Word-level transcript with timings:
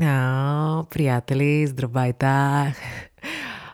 А, 0.00 0.84
приятели, 0.90 1.66
здравейте! 1.66 2.26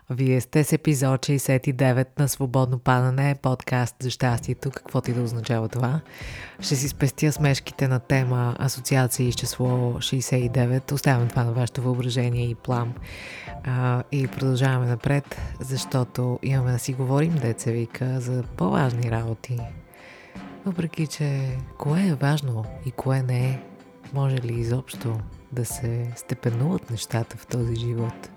Вие 0.09 0.41
сте 0.41 0.63
с 0.63 0.73
епизод 0.73 1.21
69 1.21 2.19
на 2.19 2.27
Свободно 2.27 2.79
падане, 2.79 3.35
подкаст 3.41 3.95
за 3.99 4.09
щастието, 4.09 4.71
какво 4.71 5.01
ти 5.01 5.13
да 5.13 5.21
означава 5.21 5.69
това. 5.69 6.01
Ще 6.59 6.75
си 6.75 6.87
спестя 6.87 7.31
смешките 7.31 7.87
на 7.87 7.99
тема 7.99 8.55
асоциации 8.59 9.31
с 9.31 9.35
число 9.35 9.67
69. 9.67 10.91
Оставям 10.91 11.27
това 11.27 11.43
на 11.43 11.51
вашето 11.51 11.81
въображение 11.81 12.49
и 12.49 12.55
плам. 12.55 12.93
А, 13.63 14.03
и 14.11 14.27
продължаваме 14.27 14.85
напред, 14.85 15.41
защото 15.59 16.39
имаме 16.43 16.71
да 16.71 16.79
си 16.79 16.93
говорим, 16.93 17.35
деца 17.35 17.71
вика, 17.71 18.19
за 18.21 18.43
по-важни 18.57 19.11
работи. 19.11 19.59
Въпреки, 20.65 21.07
че 21.07 21.57
кое 21.77 22.07
е 22.07 22.15
важно 22.15 22.65
и 22.85 22.91
кое 22.91 23.23
не 23.23 23.49
е, 23.49 23.59
може 24.13 24.37
ли 24.37 24.53
изобщо 24.53 25.19
да 25.51 25.65
се 25.65 26.11
степенуват 26.15 26.91
нещата 26.91 27.37
в 27.37 27.47
този 27.47 27.75
живот. 27.75 28.29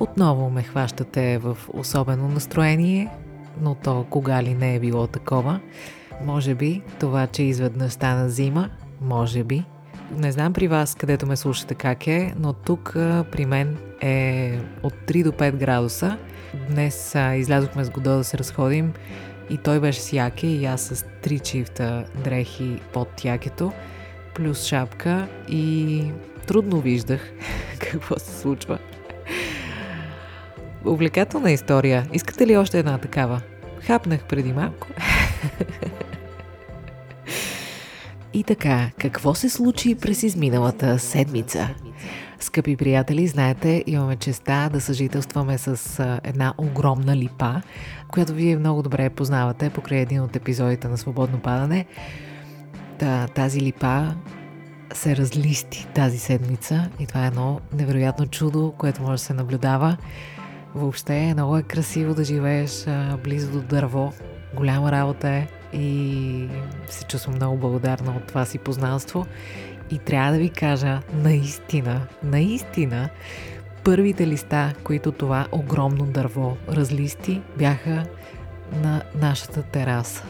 Отново 0.00 0.50
ме 0.50 0.62
хващате 0.62 1.38
в 1.38 1.58
особено 1.72 2.28
настроение, 2.28 3.10
но 3.60 3.74
то 3.74 4.06
кога 4.10 4.42
ли 4.42 4.54
не 4.54 4.74
е 4.74 4.80
било 4.80 5.06
такова. 5.06 5.60
Може 6.24 6.54
би 6.54 6.82
това, 7.00 7.26
че 7.26 7.42
изведнъж 7.42 7.92
стана 7.92 8.30
зима, 8.30 8.70
може 9.00 9.44
би– 9.44 9.64
не 10.10 10.32
знам 10.32 10.52
при 10.52 10.68
вас, 10.68 10.94
където 10.94 11.26
ме 11.26 11.36
слушате 11.36 11.74
как 11.74 12.06
е, 12.06 12.34
но 12.38 12.52
тук 12.52 12.90
при 13.32 13.46
мен 13.46 13.76
е 14.00 14.58
от 14.82 14.94
3 15.06 15.24
до 15.24 15.32
5 15.32 15.56
градуса. 15.56 16.18
Днес 16.70 17.14
а, 17.14 17.34
излязохме 17.34 17.84
с 17.84 17.90
Годо 17.90 18.10
да 18.16 18.24
се 18.24 18.38
разходим 18.38 18.92
и 19.50 19.56
той 19.56 19.80
беше 19.80 20.00
с 20.00 20.12
яке 20.12 20.46
и 20.46 20.64
аз 20.64 20.80
с 20.80 20.94
3 20.94 21.42
чифта 21.42 22.04
дрехи 22.24 22.80
под 22.92 23.24
якето, 23.24 23.72
плюс 24.34 24.64
шапка 24.64 25.28
и 25.48 26.02
трудно 26.46 26.80
виждах 26.80 27.30
какво 27.78 28.18
се 28.18 28.40
случва. 28.40 28.78
Увлекателна 30.84 31.52
история. 31.52 32.06
Искате 32.12 32.46
ли 32.46 32.56
още 32.56 32.78
една 32.78 32.98
такава? 32.98 33.40
Хапнах 33.80 34.24
преди 34.24 34.52
малко. 34.52 34.88
И 38.32 38.44
така, 38.44 38.90
какво 38.98 39.34
се 39.34 39.50
случи 39.50 39.94
през 39.94 40.22
изминалата 40.22 40.98
седмица? 40.98 41.68
Скъпи 42.46 42.76
приятели, 42.76 43.26
знаете, 43.26 43.84
имаме 43.86 44.16
честа 44.16 44.70
да 44.72 44.80
съжителстваме 44.80 45.58
с 45.58 46.18
една 46.24 46.54
огромна 46.58 47.16
липа, 47.16 47.54
която 48.08 48.34
вие 48.34 48.56
много 48.56 48.82
добре 48.82 49.10
познавате 49.10 49.70
покрай 49.70 49.98
един 49.98 50.22
от 50.22 50.36
епизодите 50.36 50.88
на 50.88 50.98
Свободно 50.98 51.38
падане. 51.38 51.86
Та, 52.98 53.28
тази 53.28 53.60
липа 53.60 54.06
се 54.94 55.16
разлисти 55.16 55.86
тази 55.94 56.18
седмица 56.18 56.90
и 57.00 57.06
това 57.06 57.24
е 57.24 57.26
едно 57.26 57.60
невероятно 57.72 58.26
чудо, 58.26 58.74
което 58.78 59.02
може 59.02 59.12
да 59.12 59.18
се 59.18 59.34
наблюдава. 59.34 59.96
Въобще 60.74 61.18
е 61.18 61.34
много 61.34 61.56
е 61.56 61.62
красиво 61.62 62.14
да 62.14 62.24
живееш 62.24 62.86
близо 63.24 63.52
до 63.52 63.60
дърво. 63.60 64.12
Голяма 64.54 64.92
работа 64.92 65.28
е 65.28 65.46
и 65.72 66.48
се 66.88 67.04
чувствам 67.04 67.34
много 67.34 67.56
благодарна 67.56 68.16
от 68.16 68.26
това 68.26 68.44
си 68.44 68.58
познанство. 68.58 69.26
И 69.90 69.98
трябва 69.98 70.32
да 70.32 70.38
ви 70.38 70.48
кажа, 70.50 71.00
наистина, 71.14 72.06
наистина, 72.22 73.08
първите 73.84 74.26
листа, 74.26 74.74
които 74.84 75.12
това 75.12 75.46
огромно 75.52 76.06
дърво 76.06 76.56
разлисти, 76.68 77.42
бяха 77.58 78.06
на 78.82 79.02
нашата 79.14 79.62
тераса. 79.62 80.24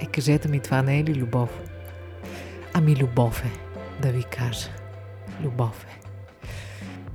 Е, 0.00 0.06
кажете 0.06 0.48
ми, 0.48 0.60
това 0.60 0.82
не 0.82 0.98
е 0.98 1.04
ли 1.04 1.14
любов? 1.14 1.60
Ами 2.74 2.96
любов 2.96 3.44
е, 3.44 3.50
да 4.02 4.12
ви 4.12 4.22
кажа. 4.22 4.68
Любов 5.42 5.86
е. 5.90 5.98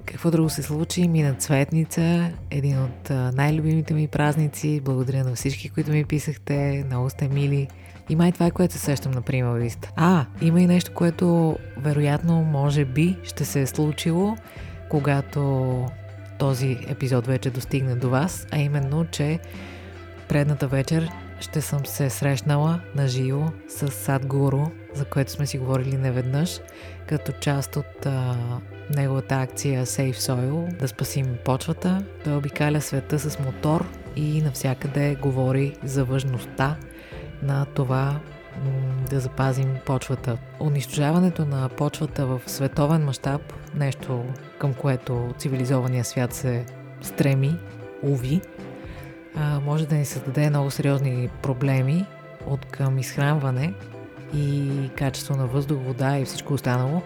Какво 0.05 0.31
друго 0.31 0.49
се 0.49 0.63
случи? 0.63 1.07
Мина 1.07 1.33
Цветница, 1.33 2.31
един 2.51 2.83
от 2.83 3.09
най-любимите 3.09 3.93
ми 3.93 4.07
празници. 4.07 4.81
Благодаря 4.83 5.23
на 5.23 5.35
всички, 5.35 5.69
които 5.69 5.91
ми 5.91 6.05
писахте. 6.05 6.83
Много 6.87 7.09
сте 7.09 7.27
мили. 7.27 7.67
И 8.09 8.31
това, 8.31 8.51
което 8.51 8.73
се 8.73 8.79
сещам 8.79 9.11
на 9.11 9.21
прима 9.21 9.59
лист. 9.59 9.87
А, 9.95 10.25
има 10.41 10.61
и 10.61 10.67
нещо, 10.67 10.91
което 10.93 11.57
вероятно, 11.77 12.43
може 12.43 12.85
би, 12.85 13.17
ще 13.23 13.45
се 13.45 13.61
е 13.61 13.67
случило, 13.67 14.35
когато 14.89 15.85
този 16.39 16.77
епизод 16.87 17.27
вече 17.27 17.49
достигне 17.49 17.95
до 17.95 18.09
вас, 18.09 18.47
а 18.51 18.59
именно, 18.59 19.05
че 19.05 19.39
предната 20.27 20.67
вечер 20.67 21.09
ще 21.39 21.61
съм 21.61 21.85
се 21.85 22.09
срещнала 22.09 22.79
на 22.95 23.07
живо 23.07 23.51
с 23.67 23.87
Садгуру, 23.87 24.65
за 24.93 25.05
което 25.05 25.31
сме 25.31 25.45
си 25.45 25.57
говорили 25.57 25.97
неведнъж, 25.97 26.59
като 27.07 27.31
част 27.31 27.75
от 27.75 28.05
а, 28.05 28.35
неговата 28.95 29.35
акция 29.35 29.85
Save 29.85 30.15
Soil, 30.15 30.79
да 30.79 30.87
спасим 30.87 31.37
почвата. 31.45 32.03
Той 32.23 32.35
обикаля 32.35 32.81
света 32.81 33.19
с 33.19 33.39
мотор 33.39 33.85
и 34.15 34.41
навсякъде 34.41 35.15
говори 35.15 35.75
за 35.83 36.05
важността 36.05 36.75
на 37.43 37.65
това 37.65 38.19
да 39.09 39.19
запазим 39.19 39.75
почвата. 39.85 40.37
Унищожаването 40.59 41.45
на 41.45 41.69
почвата 41.69 42.25
в 42.25 42.41
световен 42.47 43.05
мащаб, 43.05 43.53
нещо 43.75 44.25
към 44.59 44.73
което 44.73 45.33
цивилизования 45.37 46.05
свят 46.05 46.33
се 46.33 46.65
стреми, 47.01 47.55
уви, 48.03 48.41
може 49.65 49.87
да 49.87 49.95
ни 49.95 50.05
създаде 50.05 50.49
много 50.49 50.71
сериозни 50.71 51.29
проблеми 51.41 52.05
от 52.47 52.65
към 52.65 52.97
изхранване 52.97 53.73
и 54.35 54.71
качество 54.97 55.35
на 55.35 55.47
въздух, 55.47 55.79
вода 55.81 56.19
и 56.19 56.25
всичко 56.25 56.53
останало. 56.53 57.01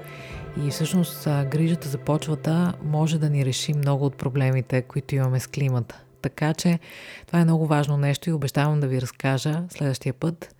И 0.66 0.70
всъщност 0.70 1.24
грижата 1.26 1.90
за 1.90 1.98
почвата 1.98 2.74
може 2.84 3.20
да 3.20 3.30
ни 3.30 3.46
реши 3.46 3.74
много 3.74 4.06
от 4.06 4.18
проблемите, 4.18 4.82
които 4.82 5.16
имаме 5.16 5.40
с 5.40 5.48
климата. 5.48 6.02
Така 6.22 6.54
че 6.54 6.80
това 7.28 7.40
е 7.40 7.44
много 7.44 7.68
важно 7.68 7.98
нещо 7.98 8.30
и 8.30 8.34
обещавам 8.34 8.80
да 8.80 8.88
ви 8.88 9.02
разкажа 9.02 9.64
следващия 9.70 10.14
път. 10.14 10.56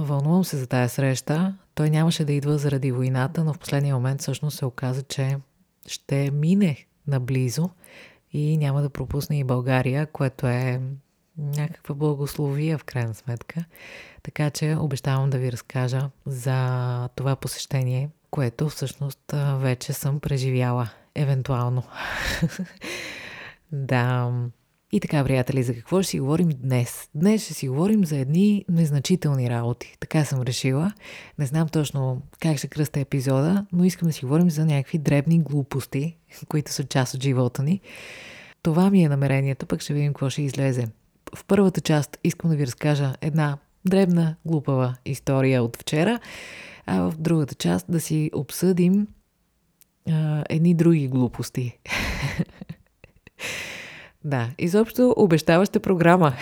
Вълнувам 0.00 0.44
се 0.44 0.56
за 0.56 0.66
тая 0.66 0.88
среща. 0.88 1.54
Той 1.74 1.90
нямаше 1.90 2.24
да 2.24 2.32
идва 2.32 2.58
заради 2.58 2.92
войната, 2.92 3.44
но 3.44 3.52
в 3.52 3.58
последния 3.58 3.94
момент 3.94 4.20
всъщност 4.20 4.58
се 4.58 4.64
оказа, 4.64 5.02
че 5.02 5.36
ще 5.86 6.30
мине 6.30 6.86
наблизо 7.06 7.70
и 8.32 8.56
няма 8.56 8.82
да 8.82 8.90
пропусне 8.90 9.38
и 9.38 9.44
България, 9.44 10.06
което 10.06 10.46
е 10.46 10.80
някаква 11.38 11.94
благословия 11.94 12.78
в 12.78 12.84
крайна 12.84 13.14
сметка. 13.14 13.64
Така 14.22 14.50
че 14.50 14.76
обещавам 14.80 15.30
да 15.30 15.38
ви 15.38 15.52
разкажа 15.52 16.10
за 16.26 17.08
това 17.14 17.36
посещение, 17.36 18.10
което 18.30 18.68
всъщност 18.68 19.20
вече 19.56 19.92
съм 19.92 20.20
преживяла, 20.20 20.88
евентуално. 21.14 21.82
да. 23.72 24.32
И 24.92 25.00
така, 25.00 25.24
приятели, 25.24 25.62
за 25.62 25.74
какво 25.74 26.02
ще 26.02 26.10
си 26.10 26.20
говорим 26.20 26.48
днес? 26.48 27.10
Днес 27.14 27.44
ще 27.44 27.54
си 27.54 27.68
говорим 27.68 28.04
за 28.04 28.16
едни 28.16 28.64
незначителни 28.68 29.50
работи. 29.50 29.96
Така 30.00 30.24
съм 30.24 30.42
решила. 30.42 30.92
Не 31.38 31.46
знам 31.46 31.68
точно 31.68 32.22
как 32.40 32.58
ще 32.58 32.68
кръста 32.68 33.00
епизода, 33.00 33.66
но 33.72 33.84
искам 33.84 34.08
да 34.08 34.12
си 34.12 34.24
говорим 34.24 34.50
за 34.50 34.66
някакви 34.66 34.98
дребни 34.98 35.38
глупости, 35.38 36.16
които 36.48 36.72
са 36.72 36.84
част 36.84 37.14
от 37.14 37.22
живота 37.22 37.62
ни. 37.62 37.80
Това 38.62 38.90
ми 38.90 39.04
е 39.04 39.08
намерението, 39.08 39.66
пък 39.66 39.80
ще 39.80 39.94
видим 39.94 40.12
какво 40.12 40.30
ще 40.30 40.42
излезе. 40.42 40.88
В 41.34 41.44
първата 41.44 41.80
част 41.80 42.18
искам 42.24 42.50
да 42.50 42.56
ви 42.56 42.66
разкажа 42.66 43.14
една 43.20 43.58
дребна, 43.84 44.36
глупава 44.44 44.96
история 45.04 45.62
от 45.62 45.76
вчера, 45.76 46.20
а 46.86 47.00
в 47.00 47.14
другата 47.18 47.54
част 47.54 47.86
да 47.88 48.00
си 48.00 48.30
обсъдим 48.34 49.06
а, 50.10 50.44
едни 50.48 50.74
други 50.74 51.08
глупости. 51.08 51.78
да, 54.24 54.48
изобщо 54.58 55.14
обещаваща 55.16 55.80
програма. 55.80 56.32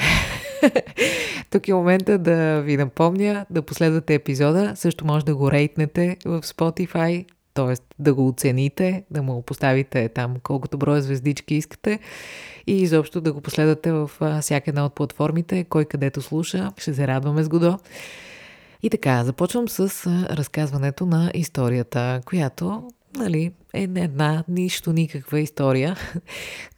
Тук 1.50 1.68
е 1.68 1.74
момента 1.74 2.18
да 2.18 2.60
ви 2.60 2.76
напомня 2.76 3.46
да 3.50 3.62
последвате 3.62 4.14
епизода. 4.14 4.72
Също 4.76 5.06
може 5.06 5.24
да 5.24 5.36
го 5.36 5.52
рейтнете 5.52 6.16
в 6.24 6.42
Spotify, 6.42 7.26
т.е. 7.54 7.74
да 7.98 8.14
го 8.14 8.28
оцените, 8.28 9.04
да 9.10 9.22
му 9.22 9.42
поставите 9.42 10.08
там 10.08 10.36
колкото 10.42 10.78
броя 10.78 11.02
звездички 11.02 11.54
искате 11.54 11.98
и 12.66 12.82
изобщо 12.82 13.20
да 13.20 13.32
го 13.32 13.40
последвате 13.40 13.92
в 13.92 14.10
всяка 14.40 14.70
една 14.70 14.86
от 14.86 14.94
платформите, 14.94 15.64
кой 15.64 15.84
където 15.84 16.22
слуша. 16.22 16.72
Ще 16.76 16.94
се 16.94 17.06
радваме 17.06 17.42
с 17.42 17.48
Годо. 17.48 17.78
И 18.82 18.90
така, 18.90 19.24
започвам 19.24 19.68
с 19.68 20.06
разказването 20.30 21.06
на 21.06 21.30
историята, 21.34 22.20
която 22.24 22.90
нали, 23.16 23.52
е 23.78 23.82
една, 23.82 24.44
нищо, 24.48 24.92
никаква 24.92 25.40
история, 25.40 25.96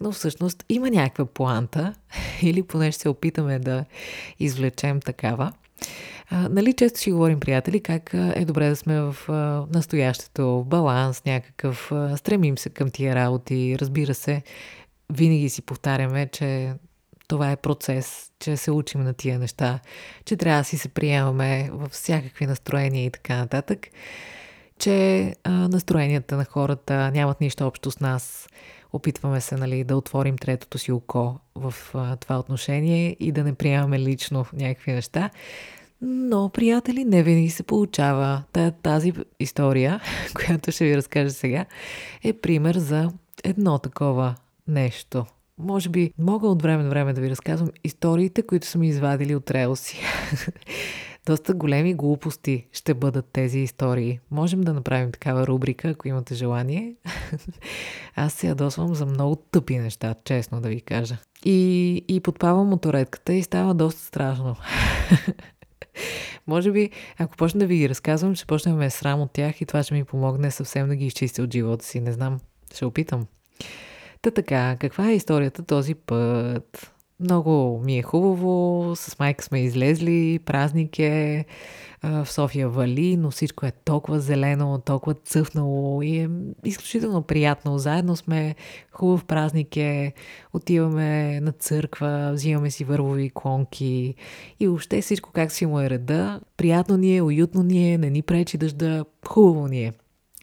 но 0.01 0.13
всъщност 0.13 0.65
има 0.69 0.91
някаква 0.91 1.25
планта, 1.25 1.95
или 2.43 2.63
поне 2.63 2.93
ще 2.93 3.03
се 3.03 3.09
опитаме 3.09 3.59
да 3.59 3.85
извлечем 4.39 5.01
такава. 5.01 5.53
А, 6.31 6.49
нали, 6.49 6.73
често 6.73 6.99
си 6.99 7.13
говорим, 7.13 7.41
приятели, 7.41 7.81
как 7.81 8.11
е 8.15 8.45
добре 8.45 8.69
да 8.69 8.77
сме 8.77 9.01
в 9.01 9.17
а, 9.29 9.67
настоящето, 9.75 10.47
в 10.47 10.65
баланс 10.65 11.25
някакъв, 11.25 11.93
а, 11.93 12.17
стремим 12.17 12.59
се 12.59 12.71
към 12.71 12.91
тия 12.91 13.15
работи, 13.15 13.77
разбира 13.81 14.15
се, 14.15 14.43
винаги 15.13 15.49
си 15.49 15.63
повтаряме, 15.63 16.27
че 16.27 16.73
това 17.29 17.51
е 17.51 17.57
процес, 17.57 18.31
че 18.39 18.57
се 18.57 18.71
учим 18.71 19.01
на 19.01 19.15
тия 19.15 19.39
неща, 19.39 19.81
че 20.25 20.37
трябва 20.37 20.61
да 20.61 20.65
си 20.65 20.79
се 20.79 20.89
приемаме 20.89 21.71
във 21.73 21.91
всякакви 21.91 22.47
настроения 22.47 23.05
и 23.05 23.11
така 23.11 23.37
нататък, 23.37 23.87
че 24.81 25.35
а, 25.45 25.51
настроенията 25.51 26.37
на 26.37 26.45
хората 26.45 27.11
нямат 27.11 27.41
нищо 27.41 27.67
общо 27.67 27.91
с 27.91 28.01
нас. 28.01 28.49
Опитваме 28.93 29.41
се 29.41 29.57
нали, 29.57 29.85
да 29.85 29.97
отворим 29.97 30.39
третото 30.39 30.79
си 30.79 30.93
око 30.93 31.39
в 31.55 31.75
а, 31.95 32.17
това 32.17 32.39
отношение 32.39 33.17
и 33.21 33.33
да 33.33 33.45
не 33.45 33.55
приемаме 33.55 33.99
лично 33.99 34.47
някакви 34.53 34.93
неща. 34.93 35.31
Но, 36.03 36.49
приятели, 36.49 37.05
не 37.05 37.23
винаги 37.23 37.51
се 37.51 37.63
получава. 37.63 38.43
Тази 38.83 39.13
история, 39.41 40.01
която 40.35 40.73
ще 40.73 40.85
ви 40.85 40.97
разкажа 40.97 41.31
сега, 41.31 41.65
е 42.25 42.33
пример 42.33 42.75
за 42.75 43.11
едно 43.45 43.79
такова 43.79 44.35
нещо. 44.69 45.27
Може 45.59 45.89
би 45.89 46.13
мога 46.19 46.49
от 46.49 46.63
време 46.63 46.83
на 46.83 46.89
време 46.89 47.13
да 47.13 47.21
ви 47.21 47.31
разказвам 47.31 47.71
историите, 47.85 48.43
които 48.43 48.67
са 48.67 48.79
ми 48.79 48.89
извадили 48.89 49.35
от 49.35 49.51
релси. 49.51 50.01
Доста 51.31 51.55
големи 51.55 51.95
глупости 51.95 52.67
ще 52.73 52.95
бъдат 52.95 53.27
тези 53.33 53.59
истории. 53.59 54.21
Можем 54.31 54.61
да 54.61 54.73
направим 54.73 55.13
такава 55.13 55.47
рубрика, 55.47 55.89
ако 55.89 56.09
имате 56.09 56.35
желание. 56.35 56.95
Аз 58.17 58.33
се 58.33 58.47
ядосвам 58.47 58.95
за 58.95 59.07
много 59.07 59.37
тъпи 59.37 59.79
неща, 59.79 60.15
честно 60.25 60.61
да 60.61 60.69
ви 60.69 60.81
кажа. 60.81 61.17
И, 61.45 62.05
и 62.09 62.21
подпавам 62.21 62.69
моторетката 62.69 63.33
и 63.35 63.43
става 63.43 63.75
доста 63.75 64.01
страшно. 64.01 64.57
Може 66.47 66.73
би, 66.73 66.91
ако 67.19 67.37
почна 67.37 67.61
да 67.61 67.67
ви 67.67 67.77
ги 67.77 67.89
разказвам, 67.89 68.35
ще 68.35 68.47
почна 68.47 68.73
да 68.73 68.79
ме 68.79 68.87
е 68.87 68.91
срам 68.91 69.21
от 69.21 69.33
тях 69.33 69.61
и 69.61 69.67
това 69.67 69.83
ще 69.83 69.95
ми 69.95 70.05
помогне 70.05 70.51
съвсем 70.51 70.89
да 70.89 70.97
ги 70.97 71.07
изчистя 71.07 71.43
от 71.43 71.53
живота 71.53 71.85
си. 71.85 72.01
Не 72.01 72.13
знам, 72.13 72.41
ще 72.75 72.85
опитам. 72.85 73.27
Та 74.23 74.31
така, 74.31 74.77
каква 74.81 75.11
е 75.11 75.15
историята 75.15 75.63
този 75.63 75.95
път? 75.95 76.93
Много 77.21 77.83
ми 77.85 77.99
е 77.99 78.03
хубаво, 78.03 78.93
с 78.97 79.19
майка 79.19 79.45
сме 79.45 79.61
излезли, 79.61 80.39
празник 80.39 80.99
е, 80.99 81.45
в 82.03 82.27
София 82.27 82.69
вали, 82.69 83.17
но 83.17 83.31
всичко 83.31 83.67
е 83.67 83.73
толкова 83.85 84.21
зелено, 84.21 84.79
толкова 84.79 85.15
цъфнало 85.15 86.03
и 86.03 86.19
е 86.19 86.29
изключително 86.65 87.23
приятно. 87.23 87.79
Заедно 87.79 88.17
сме, 88.17 88.55
хубав 88.93 89.25
празник 89.25 89.77
е, 89.77 90.13
отиваме 90.53 91.41
на 91.41 91.53
църква, 91.53 92.31
взимаме 92.35 92.71
си 92.71 92.85
вървови 92.85 93.31
клонки 93.35 94.15
и 94.61 94.67
въобще 94.67 95.01
всичко 95.01 95.31
как 95.33 95.53
си 95.53 95.67
му 95.67 95.81
е 95.81 95.91
реда. 95.91 96.41
Приятно 96.57 96.97
ни 96.97 97.17
е, 97.17 97.23
уютно 97.23 97.63
ни 97.63 97.93
е, 97.93 97.99
не 97.99 98.11
ни 98.11 98.23
пречи 98.23 98.59
дъжда, 98.59 99.05
хубаво 99.27 99.69
ни 99.69 99.85
е. 99.85 99.93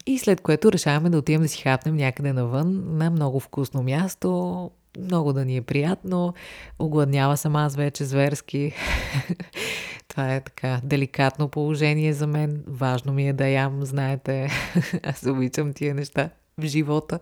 И 0.05 0.17
след 0.17 0.41
което 0.41 0.71
решаваме 0.71 1.09
да 1.09 1.17
отидем 1.17 1.41
да 1.41 1.47
си 1.47 1.61
хапнем 1.61 1.95
някъде 1.95 2.33
навън 2.33 2.83
на 2.97 3.09
много 3.09 3.39
вкусно 3.39 3.83
място, 3.83 4.71
много 4.97 5.33
да 5.33 5.45
ни 5.45 5.57
е 5.57 5.61
приятно. 5.61 6.33
Огладнява 6.79 7.37
съм 7.37 7.55
аз 7.55 7.75
вече 7.75 8.05
зверски. 8.05 8.73
Това 10.07 10.35
е 10.35 10.41
така 10.41 10.81
деликатно 10.83 11.47
положение 11.47 12.13
за 12.13 12.27
мен. 12.27 12.63
Важно 12.67 13.13
ми 13.13 13.29
е 13.29 13.33
да 13.33 13.47
ям, 13.47 13.85
знаете. 13.85 14.49
Аз 15.03 15.25
обичам 15.25 15.73
тия 15.73 15.95
неща 15.95 16.29
в 16.57 16.65
живота. 16.65 17.19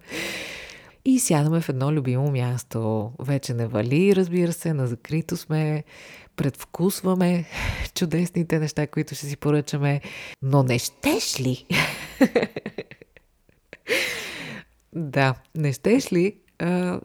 И 1.05 1.19
сядаме 1.19 1.61
в 1.61 1.69
едно 1.69 1.91
любимо 1.91 2.31
място. 2.31 3.11
Вече 3.19 3.53
не 3.53 3.67
вали, 3.67 4.15
разбира 4.15 4.53
се, 4.53 4.73
на 4.73 4.87
закрито 4.87 5.37
сме, 5.37 5.83
предвкусваме 6.35 7.45
чудесните 7.95 8.59
неща, 8.59 8.87
които 8.87 9.15
ще 9.15 9.25
си 9.25 9.37
поръчаме. 9.37 10.01
Но 10.41 10.63
не 10.63 10.79
щеш 10.79 11.39
ли? 11.39 11.65
да, 14.93 15.35
не 15.55 15.73
щеш 15.73 16.13
ли? 16.13 16.35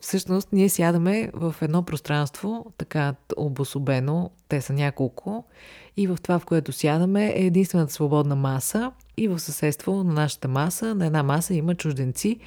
Всъщност 0.00 0.52
ние 0.52 0.68
сядаме 0.68 1.30
в 1.34 1.54
едно 1.62 1.82
пространство, 1.82 2.72
така 2.78 3.14
обособено, 3.36 4.30
те 4.48 4.60
са 4.60 4.72
няколко, 4.72 5.44
и 5.96 6.06
в 6.06 6.18
това, 6.22 6.38
в 6.38 6.46
което 6.46 6.72
сядаме, 6.72 7.26
е 7.26 7.46
единствената 7.46 7.92
свободна 7.92 8.36
маса 8.36 8.92
и 9.16 9.28
в 9.28 9.38
съседство 9.38 10.04
на 10.04 10.12
нашата 10.12 10.48
маса, 10.48 10.94
на 10.94 11.06
една 11.06 11.22
маса 11.22 11.54
има 11.54 11.74
чужденци. 11.74 12.38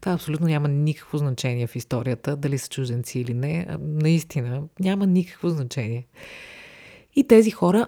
Това 0.00 0.12
абсолютно 0.12 0.46
няма 0.46 0.68
никакво 0.68 1.18
значение 1.18 1.66
в 1.66 1.76
историята, 1.76 2.36
дали 2.36 2.58
са 2.58 2.68
чужденци 2.68 3.20
или 3.20 3.34
не. 3.34 3.66
Наистина, 3.80 4.62
няма 4.80 5.06
никакво 5.06 5.48
значение. 5.48 6.06
И 7.16 7.26
тези 7.26 7.50
хора 7.50 7.86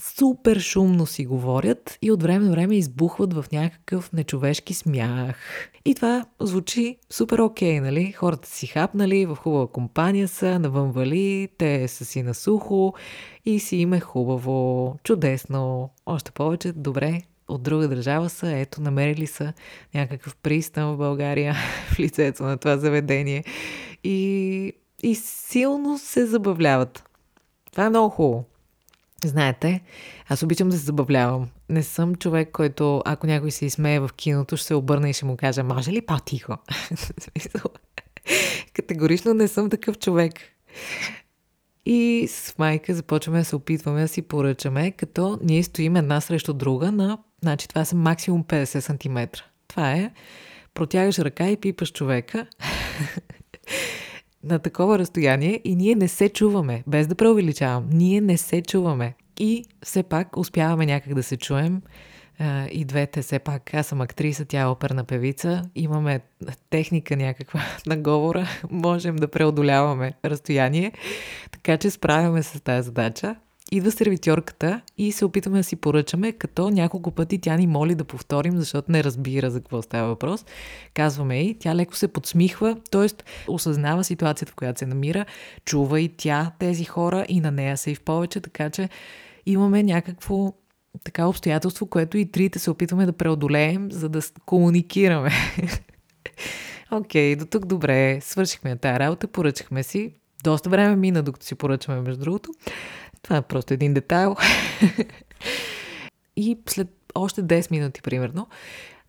супер 0.00 0.60
шумно 0.60 1.06
си 1.06 1.26
говорят 1.26 1.98
и 2.02 2.10
от 2.10 2.22
време 2.22 2.44
на 2.44 2.50
време 2.50 2.76
избухват 2.76 3.34
в 3.34 3.44
някакъв 3.52 4.12
нечовешки 4.12 4.74
смях. 4.74 5.36
И 5.84 5.94
това 5.94 6.24
звучи 6.40 6.96
супер 7.10 7.38
окей, 7.38 7.80
нали? 7.80 8.12
Хората 8.12 8.48
си 8.48 8.66
хапнали, 8.66 9.26
в 9.26 9.36
хубава 9.36 9.66
компания 9.66 10.28
са, 10.28 10.58
навън 10.58 10.90
вали, 10.90 11.48
те 11.58 11.88
са 11.88 12.04
си 12.04 12.22
на 12.22 12.34
сухо 12.34 12.94
и 13.44 13.60
си 13.60 13.76
им 13.76 13.92
е 13.92 14.00
хубаво, 14.00 14.96
чудесно, 15.04 15.90
още 16.06 16.30
повече, 16.30 16.72
добре, 16.72 17.22
от 17.48 17.62
друга 17.62 17.88
държава 17.88 18.28
са, 18.28 18.50
ето, 18.50 18.80
намерили 18.80 19.26
са 19.26 19.52
някакъв 19.94 20.36
пристан 20.36 20.94
в 20.94 20.96
България 20.96 21.54
в 21.92 21.98
лицето 21.98 22.42
на 22.42 22.56
това 22.56 22.76
заведение 22.76 23.44
и, 24.04 24.72
и 25.02 25.14
силно 25.14 25.98
се 25.98 26.26
забавляват. 26.26 27.04
Това 27.72 27.84
е 27.84 27.90
много 27.90 28.08
хубаво. 28.08 28.44
Знаете, 29.24 29.80
аз 30.28 30.42
обичам 30.42 30.68
да 30.68 30.78
се 30.78 30.84
забавлявам. 30.84 31.48
Не 31.68 31.82
съм 31.82 32.14
човек, 32.14 32.50
който, 32.52 33.02
ако 33.04 33.26
някой 33.26 33.50
се 33.50 33.66
изсмее 33.66 34.00
в 34.00 34.10
киното, 34.16 34.56
ще 34.56 34.66
се 34.66 34.74
обърна 34.74 35.10
и 35.10 35.12
ще 35.12 35.24
му 35.24 35.36
кажа, 35.36 35.64
може 35.64 35.92
ли 35.92 36.06
по-тихо? 36.06 36.56
Категорично 38.72 39.34
не 39.34 39.48
съм 39.48 39.70
такъв 39.70 39.98
човек. 39.98 40.34
И 41.86 42.28
с 42.30 42.58
майка 42.58 42.94
започваме 42.94 43.38
да 43.38 43.44
се 43.44 43.56
опитваме 43.56 44.00
да 44.00 44.08
си 44.08 44.22
поръчаме, 44.22 44.90
като 44.90 45.38
ние 45.42 45.62
стоим 45.62 45.96
една 45.96 46.20
срещу 46.20 46.52
друга 46.52 46.92
на, 46.92 47.18
значи 47.42 47.68
това 47.68 47.84
са 47.84 47.96
максимум 47.96 48.44
50 48.44 48.80
см. 48.80 49.42
Това 49.68 49.92
е, 49.92 50.10
протягаш 50.74 51.18
ръка 51.18 51.48
и 51.48 51.56
пипаш 51.56 51.92
човека 51.92 52.46
на 54.50 54.58
такова 54.58 54.98
разстояние 54.98 55.60
и 55.64 55.76
ние 55.76 55.94
не 55.94 56.08
се 56.08 56.28
чуваме, 56.28 56.82
без 56.86 57.06
да 57.06 57.14
преувеличавам. 57.14 57.88
Ние 57.92 58.20
не 58.20 58.36
се 58.36 58.62
чуваме. 58.62 59.14
И 59.40 59.64
все 59.82 60.02
пак 60.02 60.36
успяваме 60.36 60.86
някак 60.86 61.14
да 61.14 61.22
се 61.22 61.36
чуем. 61.36 61.82
И 62.70 62.84
двете, 62.84 63.22
все 63.22 63.38
пак, 63.38 63.74
аз 63.74 63.86
съм 63.86 64.00
актриса, 64.00 64.44
тя 64.44 64.60
е 64.60 64.66
оперна 64.66 65.04
певица, 65.04 65.62
имаме 65.74 66.20
техника 66.70 67.16
някаква 67.16 67.60
на 67.86 67.96
говора, 67.96 68.48
можем 68.70 69.16
да 69.16 69.28
преодоляваме 69.28 70.12
разстояние, 70.24 70.92
така 71.50 71.76
че 71.76 71.90
справяме 71.90 72.42
с 72.42 72.60
тази 72.60 72.86
задача 72.86 73.36
идва 73.72 73.90
сервитьорката 73.90 74.80
и 74.98 75.12
се 75.12 75.24
опитваме 75.24 75.58
да 75.58 75.64
си 75.64 75.76
поръчаме, 75.76 76.32
като 76.32 76.70
няколко 76.70 77.10
пъти 77.10 77.38
тя 77.38 77.56
ни 77.56 77.66
моли 77.66 77.94
да 77.94 78.04
повторим, 78.04 78.56
защото 78.56 78.92
не 78.92 79.04
разбира 79.04 79.50
за 79.50 79.60
какво 79.60 79.82
става 79.82 80.08
въпрос. 80.08 80.44
Казваме 80.94 81.40
и, 81.40 81.54
тя 81.58 81.74
леко 81.74 81.96
се 81.96 82.08
подсмихва, 82.08 82.76
т.е. 82.90 83.06
осъзнава 83.48 84.04
ситуацията, 84.04 84.52
в 84.52 84.54
която 84.54 84.78
се 84.78 84.86
намира, 84.86 85.26
чува 85.64 86.00
и 86.00 86.08
тя 86.08 86.52
тези 86.58 86.84
хора 86.84 87.26
и 87.28 87.40
на 87.40 87.50
нея 87.50 87.76
са 87.76 87.90
и 87.90 87.94
в 87.94 88.02
повече, 88.02 88.40
така 88.40 88.70
че 88.70 88.88
имаме 89.46 89.82
някакво 89.82 90.52
така 91.04 91.26
обстоятелство, 91.26 91.86
което 91.86 92.18
и 92.18 92.30
трите 92.30 92.58
се 92.58 92.70
опитваме 92.70 93.06
да 93.06 93.12
преодолеем, 93.12 93.92
за 93.92 94.08
да 94.08 94.20
комуникираме. 94.46 95.30
Окей, 96.90 97.34
okay, 97.34 97.38
до 97.38 97.46
тук 97.46 97.66
добре, 97.66 98.20
свършихме 98.20 98.76
тази 98.76 98.98
работа, 98.98 99.28
поръчахме 99.28 99.82
си. 99.82 100.12
Доста 100.44 100.70
време 100.70 100.96
мина, 100.96 101.22
докато 101.22 101.46
си 101.46 101.54
поръчаме, 101.54 102.00
между 102.00 102.20
другото. 102.20 102.50
Това 103.28 103.36
е 103.36 103.42
просто 103.42 103.74
един 103.74 103.94
детайл. 103.94 104.36
и 106.36 106.58
след 106.68 106.88
още 107.14 107.42
10 107.42 107.70
минути, 107.70 108.02
примерно, 108.02 108.48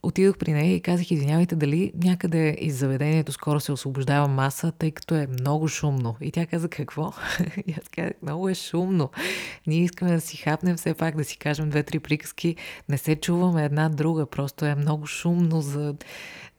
отидох 0.03 0.38
при 0.38 0.53
нея 0.53 0.75
и 0.75 0.82
казах, 0.82 1.12
извинявайте, 1.12 1.56
дали 1.56 1.91
някъде 2.03 2.58
из 2.60 2.75
заведението 2.75 3.32
скоро 3.32 3.60
се 3.60 3.72
освобождава 3.72 4.27
маса, 4.27 4.72
тъй 4.72 4.91
като 4.91 5.15
е 5.15 5.27
много 5.27 5.68
шумно. 5.68 6.15
И 6.22 6.32
тя 6.32 6.46
каза, 6.46 6.70
какво? 6.70 7.13
и 7.68 7.75
аз 7.82 7.89
казах, 7.89 8.13
много 8.22 8.50
е 8.50 8.53
шумно. 8.53 9.10
Ние 9.68 9.84
искаме 9.84 10.12
да 10.12 10.22
си 10.22 10.38
хапнем 10.38 10.77
все 10.77 10.94
пак, 10.94 11.15
да 11.15 11.24
си 11.24 11.38
кажем 11.38 11.70
две-три 11.70 12.00
приказки. 12.00 12.56
Не 12.89 12.98
се 12.98 13.15
чуваме 13.15 13.65
една 13.65 13.89
друга, 13.89 14.25
просто 14.25 14.65
е 14.65 14.75
много 14.75 15.08
шумно 15.08 15.62
за 15.62 15.96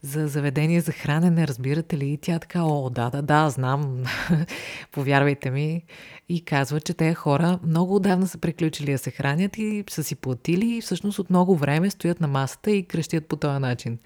за 0.03 0.27
заведение 0.27 0.81
за 0.81 0.91
хранене, 0.91 1.47
разбирате 1.47 1.97
ли? 1.97 2.09
И 2.09 2.17
тя 2.17 2.39
така, 2.39 2.63
о, 2.63 2.89
да, 2.89 3.09
да, 3.09 3.21
да, 3.21 3.49
знам, 3.49 4.03
повярвайте 4.91 5.51
ми. 5.51 5.83
И 6.29 6.45
казва, 6.45 6.81
че 6.81 6.93
тези 6.93 7.15
хора 7.15 7.59
много 7.63 7.95
отдавна 7.95 8.27
са 8.27 8.37
приключили 8.37 8.91
да 8.91 8.97
се 8.97 9.11
хранят 9.11 9.57
и 9.57 9.83
са 9.89 10.03
си 10.03 10.15
платили 10.15 10.75
и 10.75 10.81
всъщност 10.81 11.19
от 11.19 11.29
много 11.29 11.55
време 11.55 11.89
стоят 11.89 12.21
на 12.21 12.27
масата 12.27 12.71
и 12.71 12.83
крещят 12.83 13.27
по 13.31 13.35
този 13.35 13.59
начин. 13.59 13.99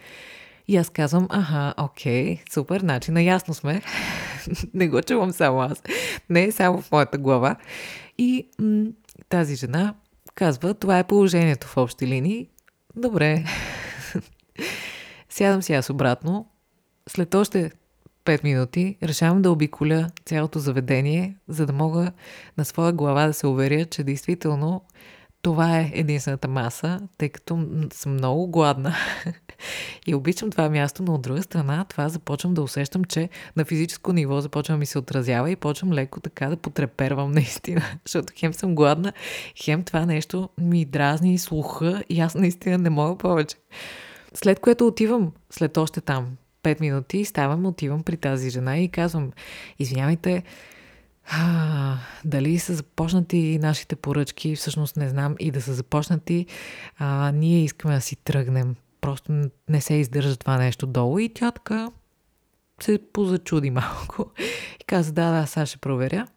И 0.67 0.77
аз 0.77 0.89
казвам, 0.89 1.27
аха, 1.29 1.73
окей, 1.77 2.39
супер, 2.53 2.81
начин, 2.81 3.13
наясно 3.13 3.53
сме. 3.53 3.81
Не 4.73 4.87
го 4.87 5.01
чувам 5.01 5.31
само 5.31 5.61
аз. 5.61 5.83
Не 6.29 6.43
е 6.43 6.51
само 6.51 6.81
в 6.81 6.91
моята 6.91 7.17
глава. 7.17 7.55
И 8.17 8.47
м- 8.59 8.85
Тази 9.29 9.55
жена 9.55 9.93
казва, 10.35 10.73
това 10.73 10.99
е 10.99 11.07
положението 11.07 11.67
в 11.67 11.77
общи 11.77 12.07
линии. 12.07 12.47
Добре. 12.95 13.45
Сядам 15.29 15.61
си 15.61 15.73
аз 15.73 15.89
обратно. 15.89 16.47
След 17.09 17.35
още 17.35 17.71
5 18.25 18.43
минути 18.43 18.97
решавам 19.03 19.41
да 19.41 19.51
обиколя 19.51 20.09
цялото 20.25 20.59
заведение, 20.59 21.35
за 21.47 21.65
да 21.65 21.73
мога 21.73 22.11
на 22.57 22.65
своя 22.65 22.93
глава 22.93 23.27
да 23.27 23.33
се 23.33 23.47
уверя, 23.47 23.85
че 23.85 24.03
действително 24.03 24.81
това 25.45 25.79
е 25.79 25.91
единствената 25.93 26.47
маса, 26.47 26.99
тъй 27.17 27.29
като 27.29 27.67
съм 27.93 28.13
много 28.13 28.47
гладна 28.47 28.95
и 30.07 30.15
обичам 30.15 30.49
това 30.49 30.69
място, 30.69 31.03
но 31.03 31.13
от 31.13 31.21
друга 31.21 31.43
страна 31.43 31.85
това 31.89 32.09
започвам 32.09 32.53
да 32.53 32.61
усещам, 32.61 33.03
че 33.03 33.29
на 33.55 33.65
физическо 33.65 34.13
ниво 34.13 34.41
започвам 34.41 34.75
да 34.75 34.79
ми 34.79 34.85
се 34.85 34.99
отразява 34.99 35.51
и 35.51 35.55
почвам 35.55 35.93
леко 35.93 36.19
така 36.19 36.49
да 36.49 36.57
потрепервам 36.57 37.31
наистина, 37.31 37.81
защото 38.05 38.33
хем 38.37 38.53
съм 38.53 38.75
гладна, 38.75 39.13
хем 39.63 39.83
това 39.83 40.05
нещо 40.05 40.49
ми 40.57 40.85
дразни 40.85 41.37
слуха 41.37 42.03
и 42.09 42.19
аз 42.19 42.35
наистина 42.35 42.77
не 42.77 42.89
мога 42.89 43.17
повече. 43.17 43.55
След 44.33 44.59
което 44.59 44.87
отивам 44.87 45.31
след 45.49 45.77
още 45.77 46.01
там 46.01 46.27
5 46.63 46.81
минути, 46.81 47.25
ставам, 47.25 47.65
отивам 47.65 48.03
при 48.03 48.17
тази 48.17 48.49
жена 48.49 48.77
и 48.77 48.89
казвам, 48.89 49.31
извинявайте, 49.79 50.43
а, 51.31 51.97
дали 52.25 52.59
са 52.59 52.73
започнати 52.73 53.59
нашите 53.61 53.95
поръчки, 53.95 54.55
всъщност 54.55 54.97
не 54.97 55.09
знам 55.09 55.35
и 55.39 55.51
да 55.51 55.61
са 55.61 55.73
започнати, 55.73 56.45
а, 56.97 57.31
ние 57.31 57.63
искаме 57.63 57.95
да 57.95 58.01
си 58.01 58.15
тръгнем. 58.15 58.75
Просто 59.01 59.49
не 59.69 59.81
се 59.81 59.93
издържа 59.93 60.35
това 60.35 60.57
нещо 60.57 60.87
долу 60.87 61.19
и 61.19 61.29
тя 61.29 61.51
така 61.51 61.89
се 62.81 62.99
позачуди 63.13 63.69
малко 63.69 64.31
и 64.81 64.83
каза, 64.83 65.13
да, 65.13 65.31
да, 65.31 65.47
сега 65.47 65.65
ще 65.65 65.77
проверя. 65.77 66.27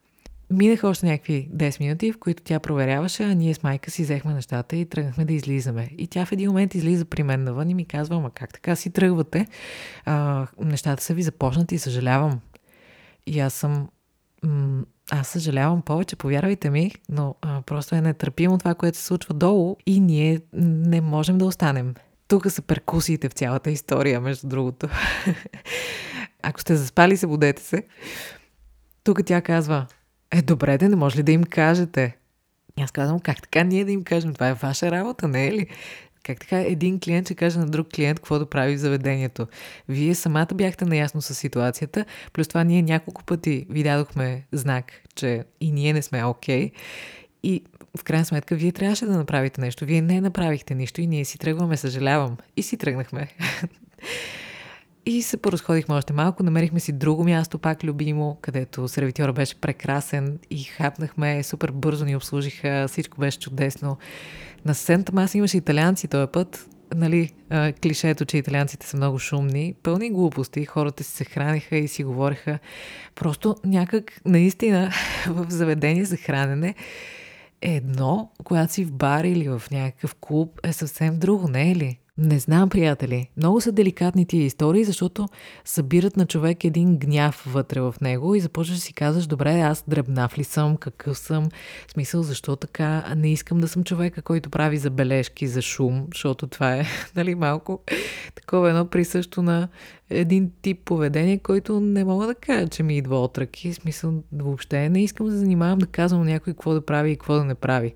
Минаха 0.51 0.89
още 0.89 1.07
някакви 1.07 1.49
10 1.55 1.81
минути, 1.81 2.13
в 2.13 2.19
които 2.19 2.43
тя 2.43 2.61
проверяваше, 2.61 3.23
а 3.23 3.35
ние 3.35 3.55
с 3.55 3.63
майка 3.63 3.91
си 3.91 4.03
взехме 4.03 4.35
нещата 4.35 4.77
и 4.77 4.87
тръгнахме 4.87 5.25
да 5.25 5.33
излизаме. 5.33 5.91
И 5.99 6.07
тя 6.07 6.27
в 6.27 6.33
един 6.33 6.49
момент 6.49 6.75
излиза 6.75 7.05
при 7.05 7.23
мен 7.23 7.45
навън 7.45 7.71
и 7.71 7.75
ми 7.75 7.85
казва, 7.85 8.17
ама 8.17 8.31
как 8.31 8.53
така 8.53 8.77
си 8.77 8.91
тръгвате? 8.91 9.47
А, 10.05 10.47
нещата 10.61 11.03
са 11.03 11.15
ви 11.15 11.23
започнати, 11.23 11.79
съжалявам. 11.79 12.41
И 13.27 13.41
аз 13.41 13.55
съм 13.55 13.89
аз 15.11 15.29
съжалявам 15.29 15.83
повече, 15.83 16.17
повярвайте 16.17 16.71
ми, 16.71 16.93
но 17.09 17.35
а, 17.43 17.63
просто 17.63 17.95
е 17.95 18.01
нетърпимо 18.01 18.59
това, 18.59 18.75
което 18.75 18.99
се 18.99 19.05
случва 19.05 19.35
долу 19.35 19.77
и 19.87 20.01
ние 20.01 20.41
не 20.53 21.01
можем 21.01 21.39
да 21.39 21.45
останем. 21.45 21.95
Тук 22.29 22.51
са 22.51 22.63
перкусиите 22.63 23.29
в 23.29 23.33
цялата 23.33 23.71
история, 23.71 24.21
между 24.21 24.49
другото. 24.49 24.89
Ако 26.43 26.61
сте 26.61 26.77
заспали, 26.77 27.17
се 27.17 27.27
се. 27.59 27.83
Тук 29.05 29.21
тя 29.27 29.41
казва, 29.41 29.87
е, 30.31 30.43
добре, 30.43 30.79
да 30.79 30.89
не 30.89 30.97
може 30.97 31.19
ли 31.19 31.23
да 31.23 31.33
им 31.33 31.45
кажете? 31.45 32.17
И 32.79 32.83
аз 32.83 32.91
казвам, 32.91 33.21
как 33.21 33.43
така 33.43 33.63
ние 33.63 33.85
да 33.85 33.93
им 33.93 34.05
кажем? 34.05 34.35
Това 34.35 34.49
е 34.49 34.55
ваша 34.55 34.91
работа, 34.91 35.29
не 35.29 35.47
е 35.47 35.53
ли? 35.53 35.67
Как 36.29 36.41
така 36.41 36.61
един 36.61 37.01
клиент 37.01 37.27
ще 37.27 37.35
каже 37.35 37.59
на 37.59 37.67
друг 37.67 37.89
клиент 37.95 38.19
какво 38.19 38.39
да 38.39 38.47
прави 38.47 38.77
в 38.77 38.79
заведението? 38.79 39.47
Вие 39.89 40.15
самата 40.15 40.49
бяхте 40.55 40.85
наясно 40.85 41.23
с 41.23 41.35
ситуацията, 41.35 42.05
плюс 42.33 42.49
това 42.49 42.65
ние 42.65 42.83
няколко 42.83 43.25
пъти 43.25 43.67
ви 43.71 43.83
дадохме 43.83 44.43
знак, 44.53 44.93
че 45.15 45.45
и 45.61 45.73
ние 45.73 45.93
не 45.93 46.03
сме 46.03 46.25
окей. 46.25 46.71
Okay. 46.71 46.73
И 47.43 47.65
в 47.99 48.05
крайна 48.05 48.25
сметка 48.25 48.55
вие 48.55 48.73
трябваше 48.73 49.07
да 49.07 49.17
направите 49.17 49.61
нещо. 49.61 49.85
Вие 49.85 50.03
не 50.03 50.21
направихте 50.21 50.75
нищо 50.75 51.01
и 51.01 51.07
ние 51.07 51.25
си 51.25 51.39
тръгваме, 51.39 51.77
съжалявам. 51.77 52.37
И 52.57 52.63
си 52.63 52.77
тръгнахме. 52.77 53.29
И 55.09 55.23
се 55.23 55.37
поразходихме 55.37 55.95
още 55.95 56.13
малко, 56.13 56.43
намерихме 56.43 56.81
си 56.81 56.93
друго 56.93 57.25
място, 57.25 57.59
пак 57.59 57.85
любимо, 57.85 58.39
където 58.41 58.89
сервитьора 58.89 59.33
беше 59.33 59.61
прекрасен 59.61 60.39
и 60.51 60.63
хапнахме, 60.63 61.43
супер 61.43 61.71
бързо 61.71 62.05
ни 62.05 62.17
обслужиха, 62.17 62.87
всичко 62.89 63.21
беше 63.21 63.39
чудесно. 63.39 63.97
На 64.65 64.75
съседната 64.75 65.13
маса 65.13 65.39
имаше 65.39 65.57
италианци 65.57 66.09
този 66.09 66.33
път, 66.33 66.69
нали, 66.95 67.33
клишето, 67.83 68.25
че 68.25 68.39
италианците 68.39 68.87
са 68.87 68.97
много 68.97 69.19
шумни, 69.19 69.75
пълни 69.83 70.11
глупости, 70.11 70.65
хората 70.65 71.05
си 71.05 71.13
се 71.13 71.25
храниха 71.25 71.77
и 71.77 71.89
си 71.89 72.05
говориха. 72.05 72.59
Просто 73.15 73.57
някак 73.65 74.21
наистина 74.25 74.91
в 75.27 75.47
заведение 75.49 76.05
за 76.05 76.17
хранене 76.17 76.75
едно, 77.63 78.31
когато 78.45 78.73
си 78.73 78.85
в 78.85 78.93
бар 78.93 79.25
или 79.25 79.49
в 79.49 79.63
някакъв 79.71 80.15
клуб 80.15 80.61
е 80.65 80.73
съвсем 80.73 81.19
друго, 81.19 81.49
не 81.49 81.71
е 81.71 81.77
ли? 81.77 81.99
Не 82.19 82.39
знам, 82.39 82.69
приятели. 82.69 83.29
Много 83.37 83.61
са 83.61 83.73
деликатни 83.73 84.27
тия 84.27 84.45
истории, 84.45 84.85
защото 84.85 85.29
събират 85.65 86.17
на 86.17 86.27
човек 86.27 86.65
един 86.65 86.99
гняв 86.99 87.45
вътре 87.47 87.81
в 87.81 87.95
него 88.01 88.35
и 88.35 88.41
започваш 88.41 88.77
да 88.77 88.83
си 88.83 88.93
казваш, 88.93 89.27
добре, 89.27 89.61
аз 89.61 89.85
дребнав 89.89 90.39
ли 90.39 90.45
съм, 90.45 90.77
какъв 90.77 91.19
съм, 91.19 91.49
в 91.89 91.93
смисъл, 91.93 92.23
защо 92.23 92.57
така, 92.57 93.15
не 93.17 93.33
искам 93.33 93.59
да 93.59 93.69
съм 93.69 93.85
човека, 93.85 94.23
който 94.23 94.51
прави 94.51 94.79
забележки 94.79 95.47
за 95.47 95.63
шум, 95.63 96.07
защото 96.15 96.47
това 96.47 96.77
е, 96.77 96.85
нали, 97.17 97.35
малко 97.35 97.81
такова 98.35 98.71
едно 98.71 98.87
присъщо 98.87 99.43
на 99.43 99.69
един 100.11 100.51
тип 100.63 100.81
поведение, 100.85 101.39
който 101.39 101.81
не 101.81 102.05
мога 102.05 102.27
да 102.27 102.35
кажа, 102.35 102.69
че 102.69 102.83
ми 102.83 102.97
идва 102.97 103.21
от 103.21 103.39
ръки. 103.39 103.73
В 103.73 103.75
смисъл, 103.75 104.23
въобще 104.33 104.89
не 104.89 105.03
искам 105.03 105.27
да 105.27 105.37
занимавам 105.37 105.79
да 105.79 105.87
казвам 105.87 106.27
някой 106.27 106.53
какво 106.53 106.75
да 106.75 106.87
прави 106.87 107.11
и 107.11 107.17
какво 107.17 107.35
да 107.35 107.45
не 107.45 107.55
прави. 107.55 107.95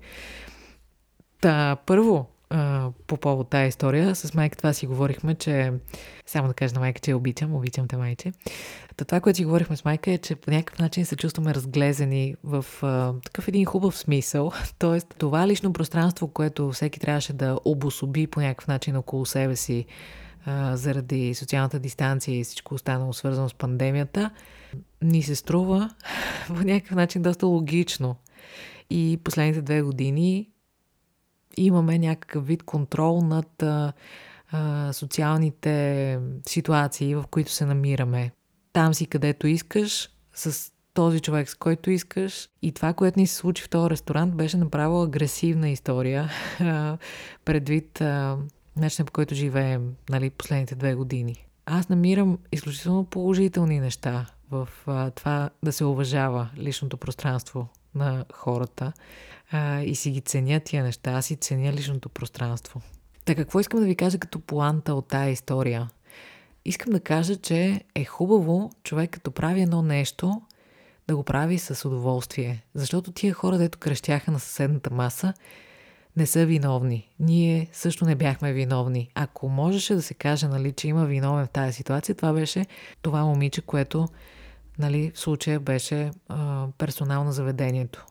Та, 1.41 1.77
първо, 1.85 2.32
по 3.07 3.17
повод 3.17 3.49
тази 3.49 3.67
история. 3.67 4.15
С 4.15 4.33
майка 4.33 4.57
това 4.57 4.73
си 4.73 4.87
говорихме, 4.87 5.35
че 5.35 5.73
само 6.25 6.47
да 6.47 6.53
кажа 6.53 6.73
на 6.73 6.79
майка, 6.79 6.99
че 6.99 7.11
я 7.11 7.17
обичам, 7.17 7.55
обичам 7.55 7.87
те 7.87 7.97
майче. 7.97 8.31
Та 8.97 9.05
това, 9.05 9.19
което 9.19 9.37
си 9.37 9.45
говорихме 9.45 9.75
с 9.75 9.85
майка 9.85 10.11
е, 10.11 10.17
че 10.17 10.35
по 10.35 10.51
някакъв 10.51 10.79
начин 10.79 11.05
се 11.05 11.15
чувстваме 11.15 11.53
разглезени 11.53 12.35
в 12.43 12.65
а, 12.81 13.13
такъв 13.23 13.47
един 13.47 13.65
хубав 13.65 13.97
смисъл. 13.97 14.51
Тоест, 14.79 15.15
това 15.17 15.47
лично 15.47 15.73
пространство, 15.73 16.27
което 16.27 16.71
всеки 16.71 16.99
трябваше 16.99 17.33
да 17.33 17.59
обособи 17.65 18.27
по 18.27 18.41
някакъв 18.41 18.67
начин 18.67 18.95
около 18.95 19.25
себе 19.25 19.55
си 19.55 19.85
заради 20.73 21.33
социалната 21.33 21.79
дистанция 21.79 22.39
и 22.39 22.43
всичко 22.43 22.75
останало 22.75 23.13
свързано 23.13 23.49
с 23.49 23.53
пандемията, 23.53 24.29
ни 25.01 25.23
се 25.23 25.35
струва 25.35 25.89
по 26.47 26.53
някакъв 26.53 26.95
начин 26.95 27.21
доста 27.21 27.47
логично. 27.47 28.15
И 28.89 29.19
последните 29.23 29.61
две 29.61 29.81
години 29.81 30.49
имаме 31.57 31.99
някакъв 31.99 32.47
вид 32.47 32.63
контрол 32.63 33.21
над 33.21 33.63
а, 33.63 33.93
а, 34.51 34.93
социалните 34.93 36.19
ситуации, 36.47 37.15
в 37.15 37.23
които 37.31 37.51
се 37.51 37.65
намираме. 37.65 38.31
Там 38.73 38.93
си 38.93 39.05
където 39.05 39.47
искаш, 39.47 40.09
с 40.33 40.71
този 40.93 41.19
човек, 41.19 41.49
с 41.49 41.55
който 41.55 41.91
искаш. 41.91 42.49
И 42.61 42.71
това, 42.71 42.93
което 42.93 43.19
ни 43.19 43.27
се 43.27 43.35
случи 43.35 43.63
в 43.63 43.69
този 43.69 43.89
ресторант, 43.89 44.35
беше 44.35 44.57
направо 44.57 45.01
агресивна 45.01 45.69
история, 45.69 46.29
предвид 47.45 48.01
начинът 48.77 49.07
по 49.07 49.13
който 49.13 49.35
живеем 49.35 49.95
нали, 50.09 50.29
последните 50.29 50.75
две 50.75 50.95
години. 50.95 51.47
Аз 51.65 51.89
намирам 51.89 52.37
изключително 52.51 53.05
положителни 53.05 53.79
неща 53.79 54.25
в 54.51 54.69
а, 54.87 55.11
това 55.11 55.49
да 55.63 55.71
се 55.71 55.85
уважава 55.85 56.49
личното 56.57 56.97
пространство 56.97 57.67
на 57.95 58.25
хората 58.33 58.93
а, 59.51 59.81
и 59.81 59.95
си 59.95 60.11
ги 60.11 60.21
ценя 60.21 60.59
тия 60.59 60.83
неща. 60.83 61.11
Аз 61.11 61.25
си 61.25 61.35
ценя 61.35 61.73
личното 61.73 62.09
пространство. 62.09 62.81
Така 63.25 63.41
какво 63.41 63.59
искам 63.59 63.79
да 63.79 63.85
ви 63.85 63.95
кажа 63.95 64.17
като 64.17 64.39
планта 64.39 64.93
от 64.93 65.07
тая 65.07 65.29
история? 65.29 65.89
Искам 66.65 66.93
да 66.93 66.99
кажа, 66.99 67.35
че 67.35 67.81
е 67.95 68.05
хубаво 68.05 68.71
човек 68.83 69.11
като 69.11 69.31
прави 69.31 69.61
едно 69.61 69.81
нещо, 69.81 70.41
да 71.07 71.15
го 71.15 71.23
прави 71.23 71.59
с 71.59 71.87
удоволствие. 71.87 72.63
Защото 72.75 73.11
тия 73.11 73.33
хора, 73.33 73.57
дето 73.57 73.79
крещяха 73.79 74.31
на 74.31 74.39
съседната 74.39 74.89
маса, 74.93 75.33
не 76.17 76.25
са 76.25 76.45
виновни. 76.45 77.09
Ние 77.19 77.67
също 77.71 78.05
не 78.05 78.15
бяхме 78.15 78.53
виновни. 78.53 79.09
Ако 79.15 79.49
можеше 79.49 79.95
да 79.95 80.01
се 80.01 80.13
каже, 80.13 80.47
нали, 80.47 80.71
че 80.71 80.87
има 80.87 81.05
виновен 81.05 81.45
в 81.45 81.49
тази 81.49 81.73
ситуация, 81.73 82.15
това 82.15 82.33
беше 82.33 82.65
това 83.01 83.25
момиче, 83.25 83.61
което 83.61 84.07
нали, 84.79 85.11
в 85.15 85.19
случая 85.19 85.59
беше 85.59 86.11
а, 86.29 86.67
персонал 86.77 87.23
на 87.23 87.31
заведението 87.31 88.05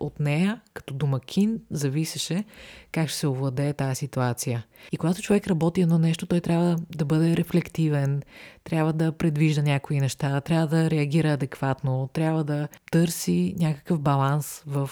от 0.00 0.20
нея, 0.20 0.60
като 0.74 0.94
домакин, 0.94 1.60
зависеше 1.70 2.44
как 2.92 3.08
ще 3.08 3.18
се 3.18 3.26
овладее 3.26 3.72
тази 3.72 3.94
ситуация. 3.94 4.66
И 4.92 4.96
когато 4.96 5.22
човек 5.22 5.46
работи 5.46 5.80
едно 5.80 5.98
нещо, 5.98 6.26
той 6.26 6.40
трябва 6.40 6.76
да 6.96 7.04
бъде 7.04 7.36
рефлективен, 7.36 8.22
трябва 8.64 8.92
да 8.92 9.12
предвижда 9.12 9.62
някои 9.62 10.00
неща, 10.00 10.40
трябва 10.40 10.66
да 10.66 10.90
реагира 10.90 11.32
адекватно, 11.32 12.10
трябва 12.12 12.44
да 12.44 12.68
търси 12.90 13.54
някакъв 13.58 14.00
баланс 14.00 14.62
в 14.66 14.90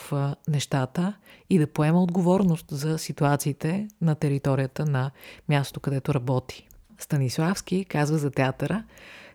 нещата 0.48 1.14
и 1.50 1.58
да 1.58 1.66
поема 1.66 2.02
отговорност 2.02 2.66
за 2.70 2.98
ситуациите 2.98 3.88
на 4.00 4.14
територията 4.14 4.86
на 4.86 5.10
мястото, 5.48 5.80
където 5.80 6.14
работи. 6.14 6.68
Станиславски 6.98 7.84
казва 7.84 8.18
за 8.18 8.30
театъра 8.30 8.84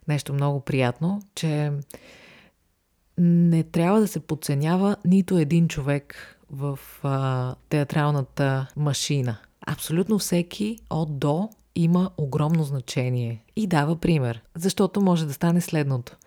нещо 0.10 0.34
много 0.34 0.60
приятно, 0.60 1.22
че 1.36 1.72
не 3.18 3.64
трябва 3.64 4.00
да 4.00 4.08
се 4.08 4.20
подценява 4.20 4.96
нито 5.06 5.38
един 5.38 5.68
човек 5.68 6.38
в 6.52 6.80
а, 7.04 7.56
театралната 7.70 8.68
машина. 8.78 9.38
Абсолютно 9.68 10.20
всеки 10.20 10.78
от 10.90 11.20
до 11.20 11.50
има 11.76 12.12
огромно 12.18 12.64
значение 12.64 13.44
и 13.56 13.68
дава 13.68 13.96
пример, 13.96 14.42
защото 14.56 15.02
може 15.02 15.26
да 15.26 15.34
стане 15.34 15.62
следното. 15.62 16.18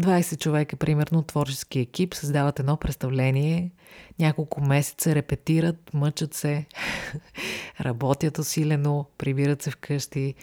20 0.00 0.38
човека, 0.40 0.76
примерно, 0.76 1.22
творчески 1.22 1.80
екип, 1.80 2.14
създават 2.14 2.58
едно 2.58 2.76
представление, 2.76 3.70
няколко 4.18 4.60
месеца 4.60 5.14
репетират, 5.14 5.94
мъчат 5.94 6.34
се, 6.34 6.66
работят 7.80 8.38
усилено, 8.38 9.06
прибират 9.18 9.62
се 9.62 9.70
вкъщи, 9.70 10.34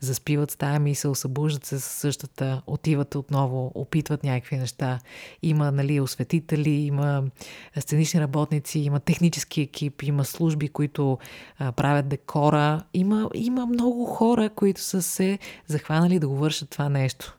заспиват 0.00 0.50
с 0.50 0.56
тая 0.56 0.80
мисъл, 0.80 1.14
събуждат 1.14 1.64
се 1.64 1.80
с 1.80 1.84
същата, 1.84 2.62
отиват 2.66 3.14
отново, 3.14 3.72
опитват 3.74 4.24
някакви 4.24 4.56
неща. 4.56 4.98
Има 5.42 5.72
нали, 5.72 6.00
осветители, 6.00 6.70
има 6.70 7.24
сценични 7.80 8.20
работници, 8.20 8.78
има 8.78 9.00
технически 9.00 9.60
екип, 9.60 10.02
има 10.02 10.24
служби, 10.24 10.68
които 10.68 11.18
а, 11.58 11.72
правят 11.72 12.08
декора. 12.08 12.82
Има, 12.94 13.30
има 13.34 13.66
много 13.66 14.04
хора, 14.04 14.50
които 14.50 14.80
са 14.80 15.02
се 15.02 15.38
захванали 15.66 16.18
да 16.18 16.28
го 16.28 16.36
вършат 16.36 16.70
това 16.70 16.88
нещо. 16.88 17.36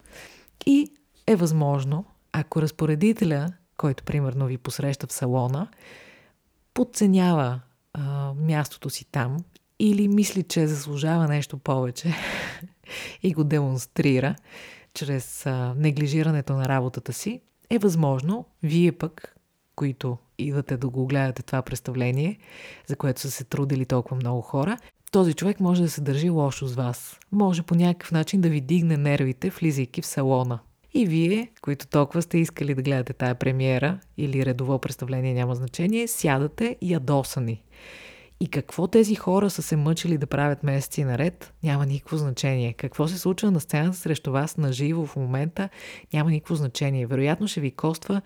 И 0.66 0.92
е 1.28 1.36
възможно, 1.36 2.06
ако 2.32 2.62
разпоредителя, 2.62 3.54
който 3.78 4.04
примерно 4.04 4.46
ви 4.46 4.58
посреща 4.58 5.08
в 5.08 5.14
салона, 5.14 5.68
подценява 6.74 7.60
а, 7.94 8.34
мястото 8.34 8.90
си 8.90 9.06
там 9.12 9.38
или 9.84 10.08
мисли, 10.08 10.44
че 10.44 10.68
заслужава 10.68 11.28
нещо 11.28 11.58
повече 11.58 12.14
и 13.24 13.34
го 13.34 13.44
демонстрира 13.44 14.36
чрез 14.94 15.46
неглижирането 15.76 16.54
на 16.54 16.68
работата 16.68 17.14
си, 17.14 17.42
е 17.70 17.80
възможно 17.80 18.46
вие 18.64 18.92
пък, 18.92 19.36
които 19.76 20.18
идвате 20.38 20.78
да 20.78 20.90
го 20.90 21.08
гледате 21.08 21.44
това 21.44 21.62
представление, 21.62 22.38
за 22.88 22.96
което 22.96 23.22
са 23.22 23.32
се 23.32 23.44
трудили 23.44 23.86
толкова 23.86 24.16
много 24.16 24.42
хора, 24.42 24.78
този 25.12 25.34
човек 25.34 25.60
може 25.60 25.82
да 25.82 25.90
се 25.90 26.02
държи 26.02 26.30
лошо 26.30 26.68
с 26.68 26.76
вас. 26.76 27.20
Може 27.32 27.64
по 27.64 27.76
някакъв 27.76 28.12
начин 28.12 28.42
да 28.42 28.50
ви 28.50 28.62
дигне 28.62 28.98
нервите, 28.98 29.50
влизайки 29.50 30.02
в 30.02 30.06
салона. 30.06 30.60
И 30.94 31.06
вие, 31.06 31.52
които 31.62 31.88
толкова 31.88 32.22
сте 32.22 32.38
искали 32.38 32.76
да 32.76 32.82
гледате 32.82 33.14
тая 33.14 33.36
премиера 33.36 34.00
или 34.18 34.46
редово 34.46 34.80
представление, 34.80 35.34
няма 35.34 35.56
значение, 35.56 36.08
сядате 36.08 36.78
ядосани. 36.82 37.64
И 38.42 38.48
какво 38.48 38.88
тези 38.88 39.16
хора 39.16 39.50
са 39.50 39.62
се 39.62 39.76
мъчили 39.76 40.18
да 40.18 40.28
правят 40.28 40.64
месеци 40.64 41.04
наред, 41.04 41.54
няма 41.64 41.86
никакво 41.86 42.18
значение. 42.18 42.74
Какво 42.74 43.08
се 43.08 43.18
случва 43.18 43.52
на 43.52 43.60
сцената 43.60 43.98
срещу 43.98 44.32
вас 44.32 44.58
на 44.58 44.74
живо 44.74 45.06
в 45.06 45.16
момента, 45.16 45.70
няма 46.14 46.32
никакво 46.32 46.56
значение. 46.56 47.08
Вероятно 47.08 47.48
ще 47.48 47.62
ви 47.62 47.72
коства 47.72 48.22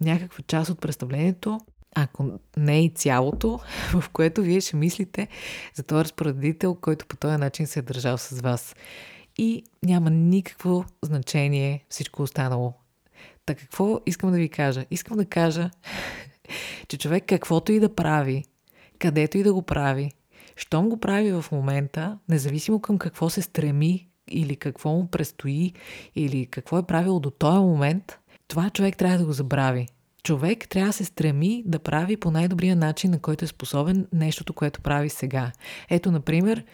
някаква 0.00 0.44
част 0.46 0.70
от 0.70 0.80
представлението, 0.80 1.60
ако 1.94 2.30
не 2.56 2.84
и 2.84 2.90
цялото, 2.90 3.60
в 4.00 4.08
което 4.08 4.42
вие 4.42 4.60
ще 4.60 4.76
мислите 4.76 5.28
за 5.74 5.82
този 5.82 6.04
разпоредител, 6.04 6.74
който 6.74 7.06
по 7.06 7.16
този 7.16 7.36
начин 7.36 7.66
се 7.66 7.78
е 7.78 7.82
държал 7.82 8.18
с 8.18 8.40
вас. 8.40 8.74
И 9.38 9.64
няма 9.82 10.10
никакво 10.10 10.84
значение 11.02 11.84
всичко 11.88 12.22
останало. 12.22 12.74
Така 13.46 13.60
какво 13.60 14.00
искам 14.06 14.30
да 14.30 14.36
ви 14.36 14.48
кажа? 14.48 14.84
Искам 14.90 15.16
да 15.16 15.24
кажа, 15.24 15.70
че 16.88 16.98
човек 16.98 17.24
каквото 17.26 17.72
и 17.72 17.80
да 17.80 17.94
прави, 17.94 18.44
където 18.98 19.38
и 19.38 19.42
да 19.42 19.54
го 19.54 19.62
прави, 19.62 20.12
щом 20.56 20.88
го 20.88 21.00
прави 21.00 21.32
в 21.32 21.44
момента, 21.52 22.18
независимо 22.28 22.80
към 22.80 22.98
какво 22.98 23.30
се 23.30 23.42
стреми 23.42 24.08
или 24.30 24.56
какво 24.56 24.90
му 24.90 25.06
предстои 25.06 25.72
или 26.16 26.46
какво 26.46 26.78
е 26.78 26.86
правил 26.86 27.20
до 27.20 27.30
този 27.30 27.60
момент, 27.60 28.18
това 28.48 28.70
човек 28.70 28.96
трябва 28.96 29.18
да 29.18 29.24
го 29.24 29.32
забрави. 29.32 29.88
Човек 30.22 30.68
трябва 30.68 30.88
да 30.88 30.92
се 30.92 31.04
стреми 31.04 31.62
да 31.66 31.78
прави 31.78 32.16
по 32.16 32.30
най-добрия 32.30 32.76
начин, 32.76 33.10
на 33.10 33.18
който 33.18 33.44
е 33.44 33.48
способен 33.48 34.06
нещото, 34.12 34.52
което 34.52 34.80
прави 34.80 35.08
сега. 35.08 35.52
Ето, 35.90 36.10
например, 36.10 36.64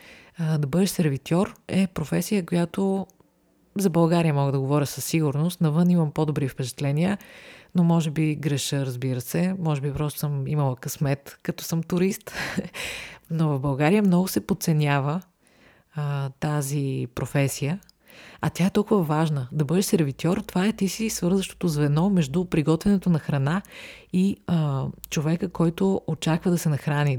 да 0.59 0.67
бъдеш 0.67 0.91
сервитьор 0.91 1.55
е 1.69 1.87
професия, 1.87 2.47
която 2.47 3.07
за 3.79 3.91
България 3.91 4.35
мога 4.35 4.53
да 4.53 4.61
говоря 4.61 4.87
със 4.87 5.05
сигурност. 5.05 5.61
Навън 5.61 5.91
имам 5.91 6.11
по-добри 6.11 6.49
впечатления, 6.49 7.19
но 7.75 7.85
може 7.85 8.11
би 8.11 8.35
греша, 8.35 8.87
разбира 8.87 9.21
се. 9.21 9.55
Може 9.59 9.81
би 9.81 9.93
просто 9.93 10.19
съм 10.19 10.47
имала 10.47 10.77
късмет, 10.77 11.39
като 11.43 11.65
съм 11.65 11.83
турист. 11.83 12.33
но 13.31 13.49
в 13.49 13.61
България 13.61 14.03
много 14.03 14.29
се 14.29 14.47
подценява 14.47 15.23
а, 15.95 16.31
тази 16.41 17.07
професия. 17.15 17.81
А 18.41 18.51
тя 18.51 18.67
е 18.67 18.71
толкова 18.71 19.03
важна. 19.03 19.49
Да 19.53 19.65
бъдеш 19.65 19.85
сервитьор, 19.85 20.37
това 20.37 20.67
е 20.67 20.73
ти 20.73 20.89
си 20.89 21.11
свързващото 21.11 21.69
звено 21.69 22.11
между 22.11 22.45
приготвянето 22.45 23.11
на 23.11 23.19
храна 23.19 23.63
и 24.13 24.37
а, 24.47 24.87
човека, 25.11 25.49
който 25.49 26.01
очаква 26.07 26.51
да 26.51 26.59
се 26.59 26.69
нахрани. 26.69 27.19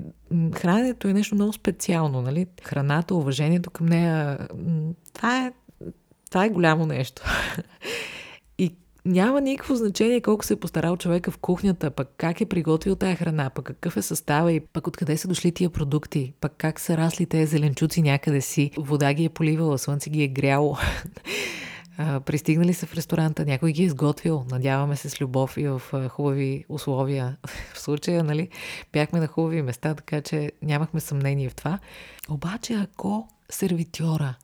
Храненето 0.55 1.07
е 1.07 1.13
нещо 1.13 1.35
много 1.35 1.53
специално, 1.53 2.21
нали? 2.21 2.47
Храната, 2.63 3.15
уважението 3.15 3.69
към 3.69 3.85
нея, 3.85 4.37
това 5.13 5.45
е, 5.45 5.53
това 6.29 6.45
е 6.45 6.49
голямо 6.49 6.85
нещо. 6.85 7.23
няма 9.05 9.41
никакво 9.41 9.75
значение 9.75 10.21
колко 10.21 10.45
се 10.45 10.53
е 10.53 10.59
постарал 10.59 10.97
човека 10.97 11.31
в 11.31 11.37
кухнята, 11.37 11.91
пък 11.91 12.09
как 12.17 12.41
е 12.41 12.45
приготвил 12.45 12.95
тая 12.95 13.15
храна, 13.15 13.49
пък 13.49 13.65
какъв 13.65 13.97
е 13.97 14.01
състава 14.01 14.53
и 14.53 14.59
пък 14.59 14.87
откъде 14.87 15.17
са 15.17 15.27
дошли 15.27 15.51
тия 15.51 15.69
продукти, 15.69 16.33
пък 16.41 16.53
как 16.57 16.79
са 16.79 16.97
расли 16.97 17.25
тези 17.25 17.45
зеленчуци 17.51 18.01
някъде 18.01 18.41
си, 18.41 18.71
вода 18.77 19.13
ги 19.13 19.25
е 19.25 19.29
поливала, 19.29 19.77
слънце 19.77 20.09
ги 20.09 20.23
е 20.23 20.27
гряло. 20.27 20.77
Пристигнали 22.25 22.73
са 22.73 22.85
в 22.85 22.93
ресторанта, 22.93 23.45
някой 23.45 23.71
ги 23.71 23.81
е 23.81 23.85
изготвил, 23.85 24.45
надяваме 24.51 24.95
се 24.95 25.09
с 25.09 25.21
любов 25.21 25.57
и 25.57 25.67
в 25.67 25.81
хубави 26.09 26.65
условия. 26.69 27.37
В 27.73 27.79
случая, 27.79 28.23
нали, 28.23 28.49
бяхме 28.93 29.19
на 29.19 29.27
хубави 29.27 29.61
места, 29.61 29.95
така 29.95 30.21
че 30.21 30.51
нямахме 30.61 30.99
съмнение 30.99 31.49
в 31.49 31.55
това. 31.55 31.79
Обаче, 32.29 32.73
ако 32.73 33.27
сервитьора 33.49 34.35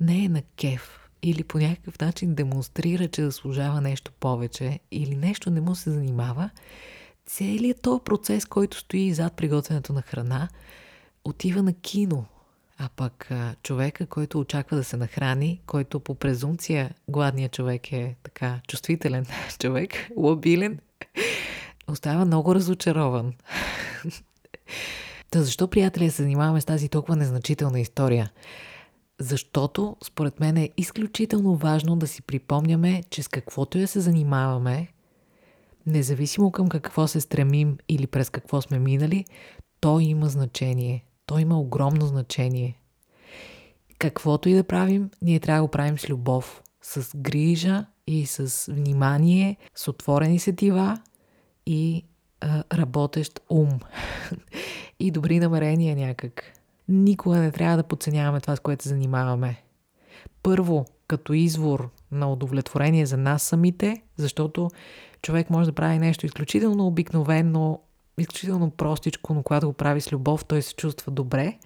не 0.00 0.24
е 0.24 0.28
на 0.28 0.42
кеф, 0.56 1.01
или 1.22 1.44
по 1.44 1.58
някакъв 1.58 2.00
начин 2.00 2.34
демонстрира, 2.34 3.08
че 3.08 3.24
заслужава 3.24 3.80
нещо 3.80 4.12
повече 4.20 4.80
или 4.90 5.16
нещо 5.16 5.50
не 5.50 5.60
му 5.60 5.74
се 5.74 5.90
занимава, 5.90 6.50
целият 7.26 7.82
този 7.82 8.04
процес, 8.04 8.44
който 8.44 8.76
стои 8.76 9.14
зад 9.14 9.32
приготвянето 9.32 9.92
на 9.92 10.02
храна, 10.02 10.48
отива 11.24 11.62
на 11.62 11.72
кино. 11.72 12.24
А 12.78 12.88
пък 12.96 13.30
човека, 13.62 14.06
който 14.06 14.40
очаква 14.40 14.76
да 14.76 14.84
се 14.84 14.96
нахрани, 14.96 15.60
който 15.66 16.00
по 16.00 16.14
презумпция 16.14 16.94
гладният 17.08 17.52
човек 17.52 17.92
е 17.92 18.16
така 18.22 18.60
чувствителен 18.68 19.26
човек, 19.58 19.90
лобилен, 20.16 20.78
остава 21.88 22.24
много 22.24 22.54
разочарован. 22.54 23.32
Та 25.30 25.42
защо, 25.42 25.68
приятели, 25.68 26.10
се 26.10 26.22
занимаваме 26.22 26.60
с 26.60 26.64
тази 26.64 26.88
толкова 26.88 27.16
незначителна 27.16 27.80
история? 27.80 28.30
Защото, 29.20 29.96
според 30.04 30.40
мен, 30.40 30.56
е 30.56 30.70
изключително 30.76 31.56
важно 31.56 31.96
да 31.96 32.06
си 32.06 32.22
припомняме, 32.22 33.02
че 33.10 33.22
с 33.22 33.28
каквото 33.28 33.78
я 33.78 33.88
се 33.88 34.00
занимаваме, 34.00 34.88
независимо 35.86 36.52
към 36.52 36.68
какво 36.68 37.06
се 37.06 37.20
стремим 37.20 37.78
или 37.88 38.06
през 38.06 38.30
какво 38.30 38.60
сме 38.60 38.78
минали, 38.78 39.24
то 39.80 40.00
има 40.00 40.28
значение. 40.28 41.04
То 41.26 41.38
има 41.38 41.60
огромно 41.60 42.06
значение. 42.06 42.78
Каквото 43.98 44.48
и 44.48 44.54
да 44.54 44.64
правим, 44.64 45.10
ние 45.22 45.40
трябва 45.40 45.58
да 45.58 45.66
го 45.66 45.70
правим 45.70 45.98
с 45.98 46.08
любов, 46.08 46.62
с 46.82 47.16
грижа 47.16 47.86
и 48.06 48.26
с 48.26 48.72
внимание, 48.72 49.56
с 49.74 49.88
отворени 49.88 50.38
сетива 50.38 51.00
и 51.66 52.04
работещ 52.72 53.40
ум. 53.50 53.80
и 55.00 55.10
добри 55.10 55.40
намерения 55.40 55.96
някак 55.96 56.61
никога 56.92 57.36
не 57.36 57.50
трябва 57.50 57.76
да 57.76 57.82
подценяваме 57.82 58.40
това, 58.40 58.56
с 58.56 58.60
което 58.60 58.88
занимаваме. 58.88 59.62
Първо, 60.42 60.86
като 61.08 61.32
извор 61.32 61.90
на 62.12 62.32
удовлетворение 62.32 63.06
за 63.06 63.16
нас 63.16 63.42
самите, 63.42 64.02
защото 64.16 64.70
човек 65.22 65.50
може 65.50 65.66
да 65.66 65.74
прави 65.74 65.98
нещо 65.98 66.26
изключително 66.26 66.86
обикновено, 66.86 67.80
изключително 68.18 68.70
простичко, 68.70 69.34
но 69.34 69.42
когато 69.42 69.66
го 69.66 69.72
прави 69.72 70.00
с 70.00 70.12
любов, 70.12 70.44
той 70.44 70.62
се 70.62 70.74
чувства 70.74 71.12
добре. 71.12 71.58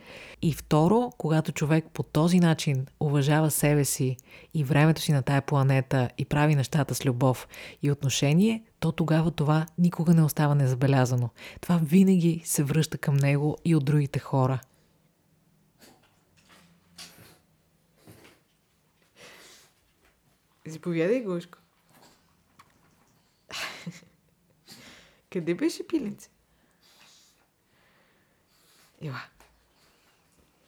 И 0.43 0.53
второ, 0.53 1.13
когато 1.19 1.53
човек 1.53 1.85
по 1.93 2.03
този 2.03 2.41
начин 2.41 2.87
уважава 3.01 3.51
себе 3.51 3.85
си 3.85 4.17
и 4.55 4.65
времето 4.65 5.01
си 5.01 5.13
на 5.13 5.23
тая 5.23 5.43
планета 5.43 6.09
и 6.19 6.25
прави 6.25 6.55
нещата 6.55 6.95
с 6.95 7.07
любов 7.07 7.49
и 7.83 7.91
отношение, 7.91 8.63
то 8.81 8.93
тогава 8.93 9.31
това 9.31 9.67
никога 9.79 10.15
не 10.15 10.23
остава 10.23 10.55
незабелязано. 10.55 11.31
Това 11.61 11.81
винаги 11.83 12.43
се 12.45 12.63
връща 12.63 12.99
към 12.99 13.17
него 13.17 13.57
и 13.65 13.75
от 13.75 13.85
другите 13.85 14.19
хора– 14.19 14.61
Заповядай, 20.67 21.21
Гошко. 21.21 21.59
Къде 25.33 25.55
беше 25.55 25.87
пиленце? 25.87 26.31
Ела. 29.03 29.23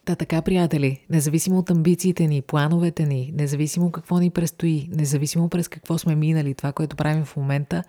Та 0.05 0.15
така, 0.15 0.41
приятели, 0.41 1.05
независимо 1.09 1.57
от 1.57 1.69
амбициите 1.69 2.27
ни, 2.27 2.41
плановете 2.41 3.05
ни, 3.05 3.33
независимо 3.35 3.91
какво 3.91 4.17
ни 4.17 4.29
предстои, 4.29 4.89
независимо 4.91 5.49
през 5.49 5.67
какво 5.67 5.97
сме 5.97 6.15
минали, 6.15 6.53
това, 6.53 6.71
което 6.71 6.95
правим 6.95 7.25
в 7.25 7.37
момента, 7.37 7.83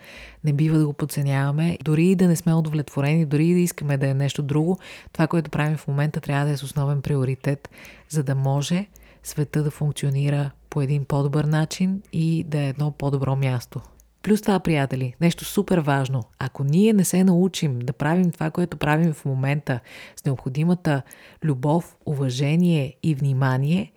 не 0.45 0.53
бива 0.53 0.79
да 0.79 0.87
го 0.87 0.93
подценяваме. 0.93 1.79
Дори 1.85 2.07
и 2.07 2.17
да 2.17 2.29
не 2.29 2.37
сме 2.37 2.55
удовлетворени, 2.55 3.27
дори 3.27 3.47
и 3.47 3.55
да 3.55 3.61
искаме 3.61 3.99
да 3.99 4.09
е 4.09 4.15
нещо 4.15 4.43
друго, 4.43 4.79
това, 5.13 5.27
което 5.27 5.51
правим 5.51 5.77
в 5.77 5.89
момента, 5.89 6.21
трябва 6.21 6.47
да 6.47 6.53
е 6.53 6.57
с 6.57 6.63
основен 6.63 7.03
приоритет, 7.03 7.71
за 8.09 8.23
да 8.23 8.35
може 8.35 8.87
света 9.23 9.63
да 9.63 9.71
функционира 9.71 10.51
по 10.71 10.83
един 10.83 11.05
по-добър 11.05 11.45
начин 11.45 12.03
и 12.13 12.45
да 12.45 12.61
е 12.61 12.69
едно 12.69 12.91
по-добро 12.91 13.37
място. 13.37 13.81
Плюс 14.23 14.43
това, 14.43 14.61
приятели, 14.61 15.15
нещо 15.21 15.45
супер 15.45 15.79
важно. 15.79 16.23
Ако 16.39 16.65
ние 16.65 16.93
не 16.93 17.05
се 17.05 17.25
научим 17.25 17.79
да 17.79 17.93
правим 17.93 18.31
това, 18.31 18.51
което 18.51 18.77
правим 18.77 19.13
в 19.13 19.25
момента 19.25 19.81
с 20.17 20.25
необходимата 20.25 21.03
любов, 21.45 21.97
уважение 22.07 22.97
и 23.03 23.15
внимание, 23.15 23.93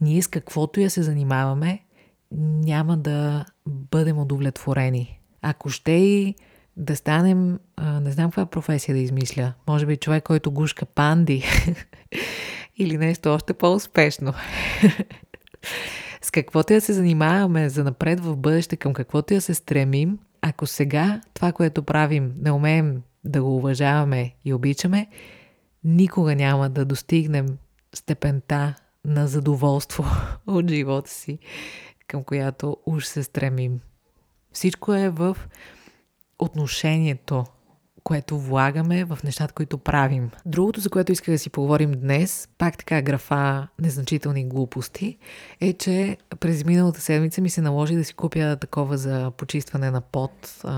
ние 0.00 0.22
с 0.22 0.26
каквото 0.26 0.80
я 0.80 0.90
се 0.90 1.02
занимаваме, 1.02 1.80
няма 2.64 2.96
да 2.96 3.44
бъдем 3.66 4.18
удовлетворени. 4.18 5.20
Ако 5.42 5.68
ще 5.68 5.92
и 5.92 6.34
да 6.76 6.96
станем, 6.96 7.58
не 8.00 8.10
знам 8.10 8.30
каква 8.30 8.46
професия 8.46 8.94
да 8.94 9.00
измисля, 9.00 9.52
може 9.68 9.86
би 9.86 9.96
човек, 9.96 10.24
който 10.24 10.50
гушка 10.50 10.86
панди 10.86 11.44
или 12.76 12.98
нещо 12.98 13.28
още 13.34 13.54
по-успешно. 13.54 14.34
С 16.24 16.30
каквото 16.30 16.72
я 16.72 16.80
се 16.80 16.92
занимаваме 16.92 17.68
за 17.68 17.84
напред 17.84 18.20
в 18.20 18.36
бъдеще, 18.36 18.76
към 18.76 18.92
каквото 18.94 19.34
я 19.34 19.40
се 19.40 19.54
стремим, 19.54 20.18
ако 20.42 20.66
сега 20.66 21.20
това, 21.34 21.52
което 21.52 21.82
правим, 21.82 22.34
не 22.38 22.52
умеем 22.52 23.02
да 23.24 23.42
го 23.42 23.56
уважаваме 23.56 24.34
и 24.44 24.54
обичаме, 24.54 25.06
никога 25.84 26.34
няма 26.34 26.70
да 26.70 26.84
достигнем 26.84 27.46
степента 27.94 28.74
на 29.04 29.26
задоволство 29.26 30.04
от 30.46 30.70
живота 30.70 31.10
си, 31.10 31.38
към 32.06 32.24
която 32.24 32.76
уж 32.86 33.04
се 33.04 33.22
стремим. 33.22 33.80
Всичко 34.52 34.94
е 34.94 35.08
в 35.08 35.36
отношението 36.38 37.44
което 38.04 38.38
влагаме 38.38 39.04
в 39.04 39.18
нещата, 39.24 39.54
които 39.54 39.78
правим. 39.78 40.30
Другото, 40.46 40.80
за 40.80 40.90
което 40.90 41.12
исках 41.12 41.34
да 41.34 41.38
си 41.38 41.50
поговорим 41.50 41.92
днес, 41.92 42.48
пак 42.58 42.78
така 42.78 43.02
графа 43.02 43.68
незначителни 43.80 44.48
глупости, 44.48 45.18
е, 45.60 45.72
че 45.72 46.16
през 46.40 46.64
миналата 46.64 47.00
седмица 47.00 47.40
ми 47.40 47.50
се 47.50 47.60
наложи 47.60 47.96
да 47.96 48.04
си 48.04 48.14
купя 48.14 48.56
такова 48.56 48.96
за 48.96 49.30
почистване 49.30 49.90
на 49.90 50.00
пот 50.00 50.32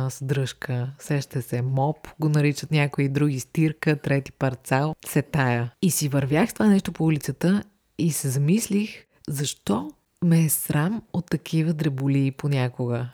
с 0.09 0.25
дръжка. 0.25 0.91
Сеща 0.99 1.43
се 1.43 1.63
моп, 1.63 2.09
го 2.21 2.29
наричат 2.29 2.71
някои 2.71 3.09
други 3.09 3.41
стирка, 3.41 3.97
трети 3.97 4.33
парцал, 4.33 4.95
сетая. 5.07 5.73
И 5.83 5.91
си 5.91 6.09
вървях 6.09 6.51
с 6.51 6.53
това 6.53 6.67
нещо 6.67 6.93
по 6.93 7.05
улицата 7.05 7.63
и 7.99 8.13
се 8.13 8.29
замислих, 8.29 9.05
защо 9.29 9.91
ме 10.25 10.45
е 10.45 10.49
срам 10.49 11.03
от 11.13 11.27
такива 11.31 11.73
дреболии 11.73 12.31
понякога. 12.31 13.09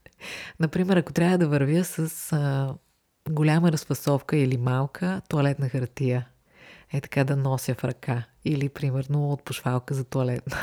Например, 0.60 0.96
ако 0.96 1.12
трябва 1.12 1.38
да 1.38 1.48
вървя 1.48 1.84
с 1.84 2.32
а, 2.32 2.74
голяма 3.30 3.72
разфасовка 3.72 4.36
или 4.36 4.56
малка 4.56 5.22
туалетна 5.28 5.68
хартия. 5.68 6.28
Е 6.92 7.00
така 7.00 7.24
да 7.24 7.36
нося 7.36 7.74
в 7.74 7.84
ръка. 7.84 8.24
Или, 8.44 8.68
примерно, 8.68 9.30
от 9.30 9.44
пошвалка 9.44 9.94
за 9.94 10.04
туалетна. 10.04 10.56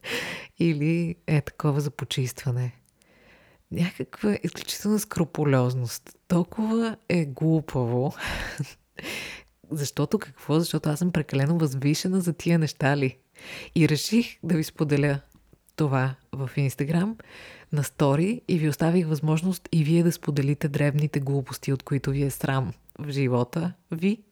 Или 0.58 1.16
е 1.26 1.40
такова 1.40 1.80
за 1.80 1.90
почистване. 1.90 2.72
Някаква 3.70 4.38
изключителна 4.42 4.98
скрупулезност. 4.98 6.16
Толкова 6.28 6.96
е 7.08 7.24
глупаво. 7.24 8.14
Защото 9.70 10.18
какво? 10.18 10.60
Защото 10.60 10.88
аз 10.88 10.98
съм 10.98 11.12
прекалено 11.12 11.58
възвишена 11.58 12.20
за 12.20 12.32
тия 12.32 12.58
неща 12.58 12.96
ли? 12.96 13.18
И 13.74 13.88
реших 13.88 14.38
да 14.42 14.56
ви 14.56 14.64
споделя 14.64 15.20
това 15.76 16.14
в 16.32 16.50
Инстаграм 16.56 17.16
на 17.72 17.84
стори 17.84 18.40
и 18.48 18.58
ви 18.58 18.68
оставих 18.68 19.06
възможност 19.06 19.68
и 19.72 19.84
вие 19.84 20.02
да 20.02 20.12
споделите 20.12 20.68
древните 20.68 21.20
глупости, 21.20 21.72
от 21.72 21.82
които 21.82 22.10
ви 22.10 22.22
е 22.22 22.30
срам 22.30 22.72
в 22.98 23.10
живота 23.10 23.72
ви. 23.90 24.22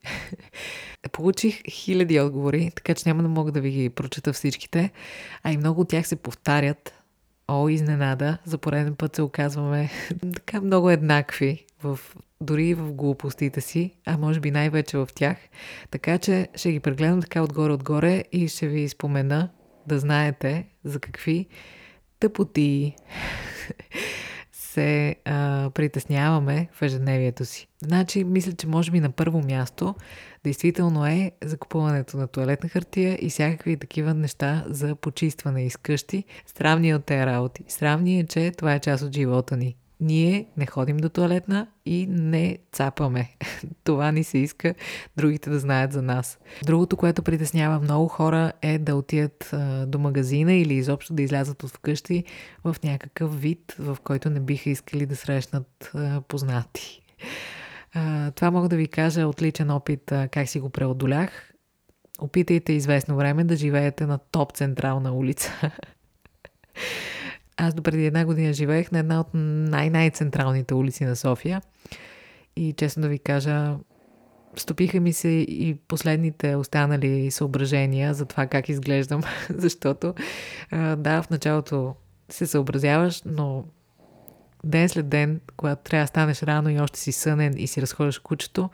Получих 1.13 1.63
хиляди 1.71 2.21
отговори, 2.21 2.71
така 2.77 2.95
че 2.95 3.09
няма 3.09 3.23
да 3.23 3.29
мога 3.29 3.53
да 3.53 3.61
ви 3.61 3.71
ги 3.71 3.91
прочета 3.91 4.33
всичките, 4.33 4.91
а 5.43 5.53
и 5.53 5.57
много 5.57 5.81
от 5.81 5.89
тях 5.89 6.07
се 6.07 6.17
повтарят. 6.17 6.95
О, 7.49 7.69
изненада, 7.69 8.39
за 8.45 8.59
пореден 8.59 8.95
път 8.95 9.17
се 9.17 9.23
оказваме 9.23 9.91
така 10.35 10.61
много 10.61 10.91
еднакви, 10.91 11.67
в, 11.83 11.99
дори 12.41 12.69
и 12.69 12.75
в 12.75 12.93
глупостите 12.93 13.61
си, 13.61 13.95
а 14.07 14.19
може 14.19 14.41
би 14.41 14.51
най-вече 14.51 14.99
в 14.99 15.09
тях. 15.15 15.37
Така 15.91 16.19
че 16.19 16.49
ще 16.55 16.73
ги 16.73 16.81
прегледам 16.81 17.21
така 17.21 17.43
отгоре-отгоре 17.43 18.25
и 18.33 18.49
ще 18.49 18.69
ви 18.69 18.89
спомена 18.89 19.49
да 19.87 19.99
знаете 19.99 20.67
за 20.85 21.01
какви 21.01 21.47
тъпоти 22.21 22.97
се 24.53 25.17
а, 25.25 25.71
притесняваме 25.75 26.69
в 26.73 26.83
ежедневието 26.83 27.45
си. 27.45 27.69
Значи, 27.83 28.25
мисля, 28.25 28.53
че 28.53 28.67
може 28.67 28.91
би 28.91 29.01
на 29.01 29.11
първо 29.11 29.41
място 29.41 29.95
действително 30.45 31.07
е 31.07 31.33
закупуването 31.45 32.17
на 32.17 32.27
туалетна 32.27 32.69
хартия 32.69 33.19
и 33.21 33.31
всякакви 33.31 33.77
такива 33.77 34.15
неща 34.15 34.65
за 34.67 34.95
почистване 34.95 35.65
из 35.65 35.77
къщи. 35.77 36.25
Сравни 36.47 36.95
от 36.95 37.05
тези 37.05 37.27
работи. 37.27 37.65
Сравни 37.69 38.21
е, 38.21 38.27
че 38.27 38.51
това 38.51 38.75
е 38.75 38.81
част 38.81 39.03
от 39.03 39.15
живота 39.15 39.57
ни 39.57 39.77
ние 40.03 40.47
не 40.57 40.67
ходим 40.67 40.97
до 40.97 41.09
туалетна 41.09 41.67
и 41.87 42.07
не 42.11 42.59
цапаме. 42.73 43.37
Това 43.85 44.13
ни 44.13 44.25
се 44.25 44.39
иска 44.39 44.75
другите 45.17 45.51
да 45.51 45.59
знаят 45.59 45.93
за 45.93 46.03
нас. 46.03 46.39
Другото, 46.65 46.97
което 46.97 47.23
притеснява 47.23 47.81
много 47.81 48.09
хора 48.09 48.53
е 48.63 48.79
да 48.79 48.97
отидат 48.97 49.55
до 49.87 49.99
магазина 49.99 50.55
или 50.55 50.75
изобщо 50.75 51.15
да 51.15 51.23
излязат 51.23 51.63
от 51.63 51.71
вкъщи 51.71 52.25
в 52.65 52.77
някакъв 52.85 53.41
вид, 53.41 53.75
в 53.79 53.99
който 54.05 54.31
не 54.31 54.41
биха 54.41 54.71
искали 54.71 55.07
да 55.07 55.17
срещнат 55.17 55.93
познати. 56.29 57.03
Това 58.35 58.51
мога 58.51 58.69
да 58.69 58.77
ви 58.77 58.89
кажа 58.89 59.27
от 59.27 59.43
личен 59.43 59.71
опит 59.71 60.13
как 60.31 60.49
си 60.49 60.61
го 60.61 60.71
преодолях. 60.71 61.53
Опитайте 62.21 62.73
известно 62.73 63.17
време 63.17 63.45
да 63.45 63.57
живеете 63.57 64.07
на 64.07 64.19
топ 64.19 64.53
централна 64.53 65.13
улица. 65.13 65.51
Аз 67.57 67.75
до 67.75 67.83
преди 67.83 68.07
една 68.07 68.25
година 68.25 68.53
живеех 68.53 68.93
на 68.93 68.99
една 68.99 69.21
от 69.21 69.29
най-най-централните 69.35 70.75
улици 70.75 71.05
на 71.05 71.17
София. 71.17 71.63
И 72.57 72.73
честно 72.73 73.03
да 73.03 73.09
ви 73.09 73.19
кажа, 73.19 73.77
стопиха 74.57 75.01
ми 75.01 75.13
се 75.13 75.29
и 75.29 75.75
последните 75.89 76.57
останали 76.57 77.31
съображения 77.31 78.15
за 78.15 78.27
това 78.27 78.47
как 78.47 78.69
изглеждам, 78.69 79.23
защото 79.51 80.15
да, 80.97 81.23
в 81.23 81.31
началото 81.31 81.95
се 82.29 82.47
съобразяваш, 82.47 83.23
но 83.27 83.65
ден 84.65 84.89
след 84.89 85.09
ден, 85.09 85.41
когато 85.57 85.83
трябва 85.83 86.05
да 86.05 86.09
станеш 86.09 86.43
рано 86.43 86.71
и 86.71 86.81
още 86.81 87.01
си 87.01 87.13
сънен 87.13 87.55
и 87.57 87.67
си 87.67 87.83
разходиш 87.83 88.19
кучето, 88.19 88.71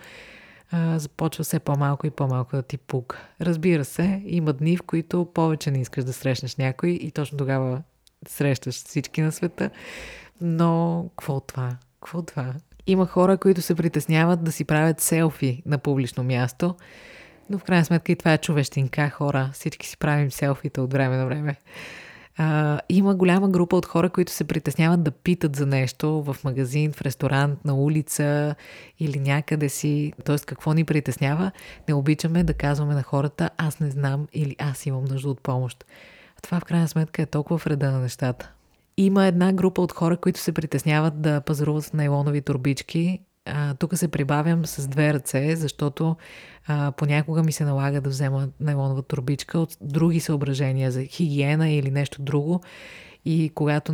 започва 0.96 1.44
все 1.44 1.58
по-малко 1.58 2.06
и 2.06 2.10
по-малко 2.10 2.56
да 2.56 2.62
ти 2.62 2.78
пука. 2.78 3.28
Разбира 3.40 3.84
се, 3.84 4.22
има 4.26 4.52
дни, 4.52 4.76
в 4.76 4.82
които 4.82 5.28
повече 5.34 5.70
не 5.70 5.80
искаш 5.80 6.04
да 6.04 6.12
срещнеш 6.12 6.56
някой 6.56 6.90
и 6.90 7.10
точно 7.10 7.38
тогава 7.38 7.82
срещаш 8.28 8.74
всички 8.74 9.22
на 9.22 9.32
света. 9.32 9.70
Но 10.40 11.04
какво 11.16 11.40
това? 11.40 11.76
Какво 12.00 12.22
това? 12.22 12.54
Има 12.86 13.06
хора, 13.06 13.36
които 13.36 13.62
се 13.62 13.74
притесняват 13.74 14.44
да 14.44 14.52
си 14.52 14.64
правят 14.64 15.00
селфи 15.00 15.62
на 15.66 15.78
публично 15.78 16.24
място, 16.24 16.74
но 17.50 17.58
в 17.58 17.64
крайна 17.64 17.84
сметка 17.84 18.12
и 18.12 18.16
това 18.16 18.32
е 18.32 18.38
човещинка 18.38 19.10
хора. 19.10 19.50
Всички 19.52 19.86
си 19.86 19.96
правим 19.96 20.30
селфита 20.30 20.82
от 20.82 20.92
време 20.92 21.16
на 21.16 21.26
време. 21.26 21.56
А, 22.40 22.80
има 22.88 23.14
голяма 23.14 23.48
група 23.48 23.76
от 23.76 23.86
хора, 23.86 24.10
които 24.10 24.32
се 24.32 24.44
притесняват 24.44 25.02
да 25.02 25.10
питат 25.10 25.56
за 25.56 25.66
нещо 25.66 26.22
в 26.22 26.36
магазин, 26.44 26.92
в 26.92 27.02
ресторант, 27.02 27.64
на 27.64 27.74
улица 27.74 28.54
или 28.98 29.18
някъде 29.18 29.68
си. 29.68 30.12
Тоест, 30.24 30.46
какво 30.46 30.72
ни 30.72 30.84
притеснява? 30.84 31.50
Не 31.88 31.94
обичаме 31.94 32.44
да 32.44 32.54
казваме 32.54 32.94
на 32.94 33.02
хората 33.02 33.50
аз 33.56 33.80
не 33.80 33.90
знам 33.90 34.26
или 34.32 34.56
аз 34.58 34.86
имам 34.86 35.04
нужда 35.04 35.28
от 35.28 35.40
помощ. 35.40 35.84
Това 36.42 36.60
в 36.60 36.64
крайна 36.64 36.88
сметка 36.88 37.22
е 37.22 37.26
толкова 37.26 37.56
вреда 37.56 37.90
на 37.90 37.98
нещата. 37.98 38.52
Има 38.96 39.26
една 39.26 39.52
група 39.52 39.82
от 39.82 39.92
хора, 39.92 40.16
които 40.16 40.40
се 40.40 40.52
притесняват 40.52 41.20
да 41.20 41.40
пазаруват 41.40 41.84
с 41.84 41.92
нейлонови 41.92 42.42
турбички. 42.42 43.20
А, 43.44 43.74
тук 43.74 43.98
се 43.98 44.08
прибавям 44.08 44.66
с 44.66 44.88
две 44.88 45.14
ръце, 45.14 45.56
защото 45.56 46.16
а, 46.66 46.92
понякога 46.92 47.42
ми 47.42 47.52
се 47.52 47.64
налага 47.64 48.00
да 48.00 48.10
взема 48.10 48.48
нейлонова 48.60 49.02
турбичка 49.02 49.58
от 49.58 49.76
други 49.80 50.20
съображения 50.20 50.90
за 50.90 51.04
хигиена 51.04 51.70
или 51.70 51.90
нещо 51.90 52.22
друго. 52.22 52.60
И 53.24 53.50
когато 53.54 53.92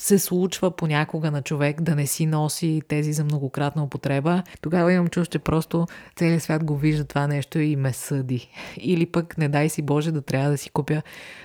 се 0.00 0.18
случва 0.18 0.70
понякога 0.70 1.30
на 1.30 1.42
човек 1.42 1.80
да 1.80 1.94
не 1.94 2.06
си 2.06 2.26
носи 2.26 2.82
тези 2.88 3.12
за 3.12 3.24
многократна 3.24 3.84
употреба, 3.84 4.42
тогава 4.60 4.92
имам 4.92 5.08
чувство, 5.08 5.32
че 5.32 5.38
просто 5.38 5.86
целият 6.16 6.42
свят 6.42 6.64
го 6.64 6.76
вижда 6.76 7.04
това 7.04 7.26
нещо 7.26 7.58
и 7.58 7.76
ме 7.76 7.92
съди. 7.92 8.50
Или 8.76 9.06
пък, 9.06 9.38
не 9.38 9.48
дай 9.48 9.68
си 9.68 9.82
Боже, 9.82 10.12
да 10.12 10.22
трябва 10.22 10.50
да 10.50 10.58
си 10.58 10.70
купя 10.70 11.02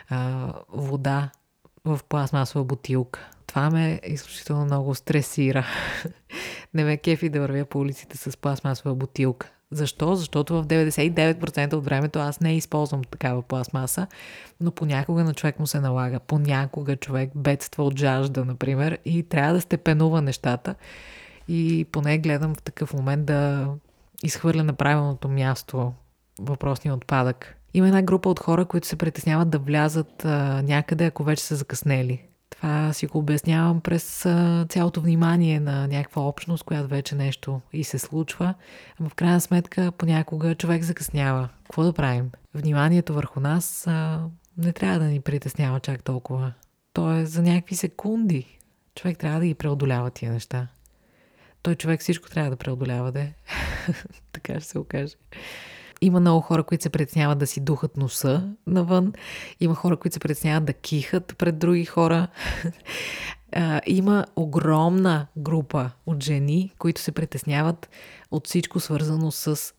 а, 0.09 0.53
вода 0.69 1.29
в 1.85 1.99
пластмасова 2.09 2.65
бутилка. 2.65 3.29
Това 3.47 3.69
ме 3.69 3.99
изключително 4.03 4.65
много 4.65 4.95
стресира. 4.95 5.65
не 6.73 6.83
ме 6.83 6.97
кефи 6.97 7.29
да 7.29 7.39
вървя 7.39 7.65
по 7.65 7.79
улиците 7.79 8.17
с 8.17 8.37
пластмасова 8.37 8.95
бутилка. 8.95 9.51
Защо? 9.71 10.15
Защото 10.15 10.63
в 10.63 10.65
99% 10.67 11.73
от 11.73 11.85
времето 11.85 12.19
аз 12.19 12.39
не 12.39 12.55
използвам 12.55 13.03
такава 13.03 13.41
пластмаса, 13.41 14.07
но 14.61 14.71
понякога 14.71 15.23
на 15.23 15.33
човек 15.33 15.59
му 15.59 15.67
се 15.67 15.79
налага. 15.79 16.19
Понякога 16.19 16.95
човек 16.95 17.31
бедства 17.35 17.83
от 17.83 17.99
жажда, 17.99 18.45
например, 18.45 18.97
и 19.05 19.23
трябва 19.23 19.53
да 19.53 19.61
степенува 19.61 20.21
нещата. 20.21 20.75
И 21.47 21.85
поне 21.91 22.17
гледам 22.17 22.55
в 22.55 22.61
такъв 22.61 22.93
момент 22.93 23.25
да 23.25 23.67
изхвърля 24.23 24.63
на 24.63 24.73
правилното 24.73 25.29
място 25.29 25.93
въпросния 26.39 26.93
отпадък. 26.93 27.57
Има 27.73 27.87
една 27.87 28.01
група 28.01 28.29
от 28.29 28.39
хора, 28.39 28.65
които 28.65 28.87
се 28.87 28.95
притесняват 28.95 29.49
да 29.49 29.59
влязат 29.59 30.25
а, 30.25 30.61
някъде, 30.61 31.05
ако 31.05 31.23
вече 31.23 31.43
са 31.43 31.55
закъснели. 31.55 32.26
Това 32.57 32.93
си 32.93 33.07
го 33.07 33.17
обяснявам 33.17 33.81
през 33.81 34.27
цялото 34.69 35.01
внимание 35.01 35.59
на 35.59 35.87
някаква 35.87 36.21
общност, 36.21 36.63
която 36.63 36.87
вече 36.87 37.15
нещо 37.15 37.61
и 37.73 37.83
се 37.83 37.99
случва. 37.99 38.53
Ама 38.99 39.09
в 39.09 39.15
крайна 39.15 39.41
сметка 39.41 39.91
понякога 39.91 40.55
човек 40.55 40.83
закъснява. 40.83 41.49
Какво 41.63 41.83
да 41.83 41.93
правим? 41.93 42.31
Вниманието 42.53 43.13
върху 43.13 43.39
нас 43.39 43.87
а, 43.87 44.19
не 44.57 44.73
трябва 44.73 44.99
да 44.99 45.05
ни 45.05 45.19
притеснява 45.19 45.79
чак 45.79 46.03
толкова. 46.03 46.53
То 46.93 47.13
е 47.13 47.25
за 47.25 47.41
някакви 47.41 47.75
секунди. 47.75 48.59
Човек 48.95 49.17
трябва 49.17 49.39
да 49.39 49.45
ги 49.45 49.53
преодолява 49.53 50.11
тия 50.11 50.31
неща. 50.31 50.67
Той 51.61 51.75
човек 51.75 52.01
всичко 52.01 52.29
трябва 52.29 52.49
да 52.49 52.57
преодолява, 52.57 53.11
де. 53.11 53.33
така 54.31 54.59
ще 54.59 54.69
се 54.69 54.79
окаже. 54.79 55.15
Има 56.01 56.19
много 56.19 56.41
хора, 56.41 56.63
които 56.63 56.83
се 56.83 56.89
притесняват 56.89 57.37
да 57.37 57.47
си 57.47 57.59
духат 57.59 57.97
носа 57.97 58.49
навън. 58.67 59.13
Има 59.59 59.75
хора, 59.75 59.97
които 59.97 60.13
се 60.13 60.19
притесняват 60.19 60.65
да 60.65 60.73
кихат 60.73 61.35
пред 61.37 61.59
други 61.59 61.85
хора. 61.85 62.27
има 63.85 64.25
огромна 64.35 65.27
група 65.37 65.91
от 66.05 66.23
жени, 66.23 66.73
които 66.79 67.01
се 67.01 67.11
притесняват 67.11 67.89
от 68.31 68.47
всичко 68.47 68.79
свързано 68.79 69.31
с 69.31 69.73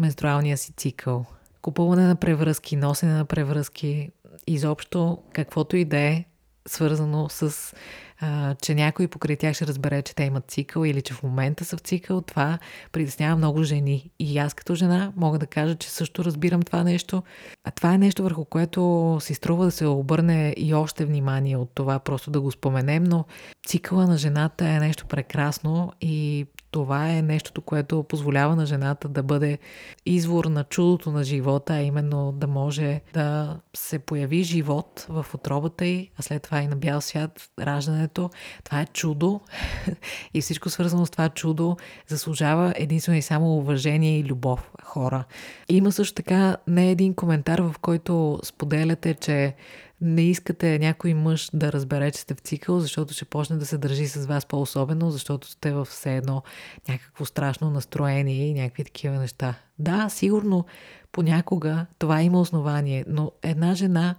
менструалния 0.00 0.58
си 0.58 0.72
цикъл. 0.76 1.24
Купуване 1.62 2.06
на 2.06 2.16
превръзки, 2.16 2.76
носене 2.76 3.12
на 3.12 3.24
превръзки, 3.24 4.10
изобщо 4.46 5.18
каквото 5.32 5.76
и 5.76 5.84
да 5.84 5.98
е 5.98 6.24
свързано 6.66 7.28
с 7.28 7.74
а, 8.20 8.54
че 8.54 8.74
някой 8.74 9.08
покрай 9.08 9.36
тях 9.36 9.54
ще 9.54 9.66
разбере, 9.66 10.02
че 10.02 10.14
те 10.14 10.24
имат 10.24 10.50
цикъл 10.50 10.84
или 10.84 11.02
че 11.02 11.14
в 11.14 11.22
момента 11.22 11.64
са 11.64 11.76
в 11.76 11.80
цикъл, 11.80 12.20
това 12.20 12.58
притеснява 12.92 13.36
много 13.36 13.62
жени. 13.62 14.10
И 14.18 14.38
аз 14.38 14.54
като 14.54 14.74
жена 14.74 15.12
мога 15.16 15.38
да 15.38 15.46
кажа, 15.46 15.74
че 15.74 15.90
също 15.90 16.24
разбирам 16.24 16.62
това 16.62 16.84
нещо. 16.84 17.22
А 17.64 17.70
това 17.70 17.94
е 17.94 17.98
нещо, 17.98 18.22
върху 18.22 18.44
което 18.44 19.18
си 19.20 19.34
струва 19.34 19.64
да 19.64 19.70
се 19.70 19.86
обърне 19.86 20.54
и 20.56 20.74
още 20.74 21.04
внимание 21.04 21.56
от 21.56 21.70
това, 21.74 21.98
просто 21.98 22.30
да 22.30 22.40
го 22.40 22.50
споменем, 22.50 23.04
но 23.04 23.24
цикъла 23.66 24.06
на 24.06 24.18
жената 24.18 24.68
е 24.68 24.78
нещо 24.78 25.06
прекрасно 25.06 25.92
и 26.00 26.46
това 26.72 27.10
е 27.10 27.22
нещото, 27.22 27.62
което 27.62 28.02
позволява 28.02 28.56
на 28.56 28.66
жената 28.66 29.08
да 29.08 29.22
бъде 29.22 29.58
извор 30.06 30.44
на 30.44 30.64
чудото 30.64 31.10
на 31.10 31.24
живота, 31.24 31.74
а 31.74 31.82
именно 31.82 32.32
да 32.32 32.46
може 32.46 33.00
да 33.14 33.58
се 33.74 33.98
появи 33.98 34.42
живот 34.42 35.06
в 35.08 35.26
отробата 35.34 35.86
й, 35.86 36.10
а 36.18 36.22
след 36.22 36.42
това 36.42 36.62
и 36.62 36.66
на 36.66 36.76
бял 36.76 37.00
свят, 37.00 37.50
раждането. 37.60 38.30
Това 38.64 38.80
е 38.80 38.86
чудо 38.86 39.40
и 40.34 40.40
всичко 40.40 40.70
свързано 40.70 41.06
с 41.06 41.10
това 41.10 41.28
чудо 41.28 41.76
заслужава 42.08 42.72
единствено 42.76 43.18
и 43.18 43.22
само 43.22 43.56
уважение 43.56 44.18
и 44.18 44.24
любов 44.24 44.70
хора. 44.82 45.24
Има 45.68 45.92
също 45.92 46.14
така 46.14 46.56
не 46.66 46.90
един 46.90 47.14
коментар, 47.14 47.58
в 47.58 47.74
който 47.80 48.40
споделяте, 48.42 49.14
че 49.14 49.54
не 50.02 50.22
искате 50.22 50.78
някой 50.78 51.14
мъж 51.14 51.50
да 51.52 51.72
разбере, 51.72 52.10
че 52.10 52.20
сте 52.20 52.34
в 52.34 52.40
цикъл, 52.40 52.80
защото 52.80 53.14
ще 53.14 53.24
почне 53.24 53.56
да 53.56 53.66
се 53.66 53.78
държи 53.78 54.06
с 54.06 54.26
вас 54.26 54.46
по-особено, 54.46 55.10
защото 55.10 55.48
сте 55.48 55.72
в 55.72 55.84
все 55.84 56.16
едно 56.16 56.42
някакво 56.88 57.24
страшно 57.24 57.70
настроение 57.70 58.48
и 58.48 58.54
някакви 58.54 58.84
такива 58.84 59.14
неща. 59.14 59.54
Да, 59.78 60.08
сигурно 60.08 60.64
понякога 61.12 61.86
това 61.98 62.22
има 62.22 62.40
основание, 62.40 63.04
но 63.08 63.32
една 63.42 63.74
жена 63.74 64.14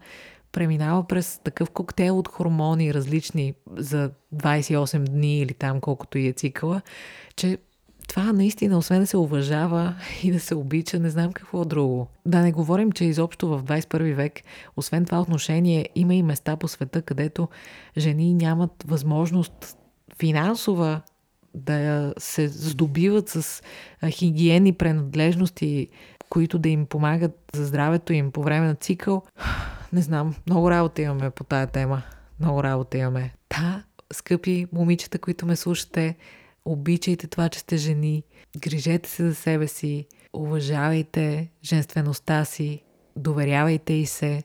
преминава 0.52 1.08
през 1.08 1.40
такъв 1.44 1.70
коктейл 1.70 2.20
от 2.20 2.28
хормони 2.28 2.94
различни 2.94 3.54
за 3.78 4.12
28 4.36 5.00
дни 5.00 5.40
или 5.40 5.54
там 5.54 5.82
колкото 5.82 6.18
и 6.18 6.28
е 6.28 6.34
цикъла, 6.34 6.82
че 7.36 7.58
това 8.08 8.34
наистина, 8.34 8.78
освен 8.78 9.00
да 9.00 9.08
се 9.08 9.18
уважава 9.18 9.96
и 10.24 10.32
да 10.32 10.40
се 10.40 10.56
обича, 10.56 11.00
не 11.00 11.10
знам 11.10 11.34
какво 11.34 11.66
друго. 11.66 12.08
Да 12.26 12.40
не 12.42 12.52
говорим, 12.52 12.92
че 12.92 13.06
изобщо 13.06 13.48
в 13.48 13.64
21 13.64 14.14
век, 14.14 14.42
освен 14.78 15.06
това 15.06 15.22
отношение, 15.22 15.90
има 15.96 16.16
и 16.16 16.24
места 16.24 16.56
по 16.56 16.68
света, 16.68 17.02
където 17.02 17.48
жени 17.98 18.34
нямат 18.34 18.72
възможност 18.88 19.78
финансова 20.20 21.02
да 21.54 22.14
се 22.18 22.48
здобиват 22.48 23.30
с 23.30 23.62
хигиени 24.10 24.74
принадлежности, 24.74 25.88
които 26.30 26.60
да 26.60 26.70
им 26.70 26.86
помагат 26.86 27.40
за 27.54 27.66
здравето 27.66 28.14
им 28.14 28.32
по 28.32 28.44
време 28.44 28.68
на 28.68 28.76
цикъл. 28.76 29.24
Не 29.94 30.02
знам, 30.02 30.36
много 30.48 30.72
работа 30.72 31.02
имаме 31.02 31.30
по 31.30 31.44
тая 31.44 31.68
тема. 31.68 32.02
Много 32.40 32.64
работа 32.64 32.98
имаме. 32.98 33.34
Та, 33.50 33.84
скъпи 34.14 34.68
момичета, 34.74 35.20
които 35.20 35.46
ме 35.46 35.56
слушате, 35.56 36.16
Обичайте 36.66 37.28
това, 37.28 37.50
че 37.50 37.60
сте 37.60 37.78
жени, 37.78 38.24
грижете 38.58 39.10
се 39.10 39.30
за 39.30 39.36
себе 39.36 39.68
си, 39.68 40.06
уважавайте 40.34 41.50
женствеността 41.64 42.46
си, 42.46 42.84
доверявайте 43.16 43.94
и 43.94 44.06
се 44.06 44.44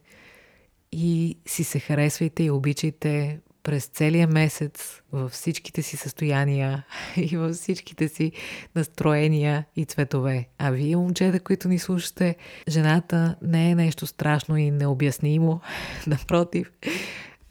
и 0.92 1.38
си 1.46 1.64
се 1.64 1.78
харесвайте 1.78 2.44
и 2.44 2.50
обичайте 2.50 3.40
през 3.62 3.86
целия 3.86 4.28
месец 4.28 5.02
във 5.12 5.32
всичките 5.32 5.82
си 5.82 5.96
състояния 5.96 6.84
и 7.16 7.36
във 7.36 7.54
всичките 7.54 8.08
си 8.08 8.32
настроения 8.74 9.64
и 9.76 9.84
цветове. 9.84 10.48
А 10.58 10.70
вие, 10.70 10.96
момчета, 10.96 11.40
които 11.40 11.68
ни 11.68 11.78
слушате, 11.78 12.36
жената 12.68 13.36
не 13.42 13.70
е 13.70 13.74
нещо 13.74 14.06
страшно 14.06 14.56
и 14.56 14.70
необяснимо. 14.70 15.60
Напротив, 16.06 16.72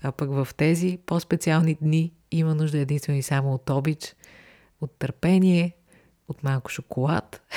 а 0.03 0.11
пък 0.11 0.29
в 0.31 0.47
тези 0.57 0.99
по-специални 1.05 1.77
дни 1.81 2.11
има 2.31 2.55
нужда 2.55 2.77
единствено 2.77 3.17
и 3.17 3.23
само 3.23 3.53
от 3.53 3.69
обич– 3.69 4.15
от 4.81 4.99
търпение, 4.99 5.75
от 6.27 6.43
малко 6.43 6.71
шоколад. 6.71 7.41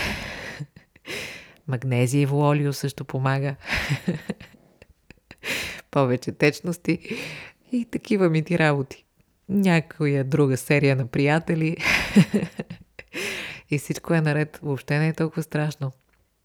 Магнезиево 1.68 2.40
олио 2.40 2.72
също 2.72 3.04
помага. 3.04 3.56
Повече 5.90 6.32
течности 6.32 6.98
и 7.72 7.84
такива 7.84 8.28
ми 8.28 8.44
ти 8.44 8.58
работи. 8.58 9.04
Някоя 9.48 10.24
друга 10.24 10.56
серия 10.56 10.96
на 10.96 11.06
приятели. 11.06 11.76
и 13.70 13.78
всичко 13.78 14.14
е 14.14 14.20
наред. 14.20 14.60
Въобще 14.62 14.98
не 14.98 15.08
е 15.08 15.12
толкова 15.12 15.42
страшно. 15.42 15.92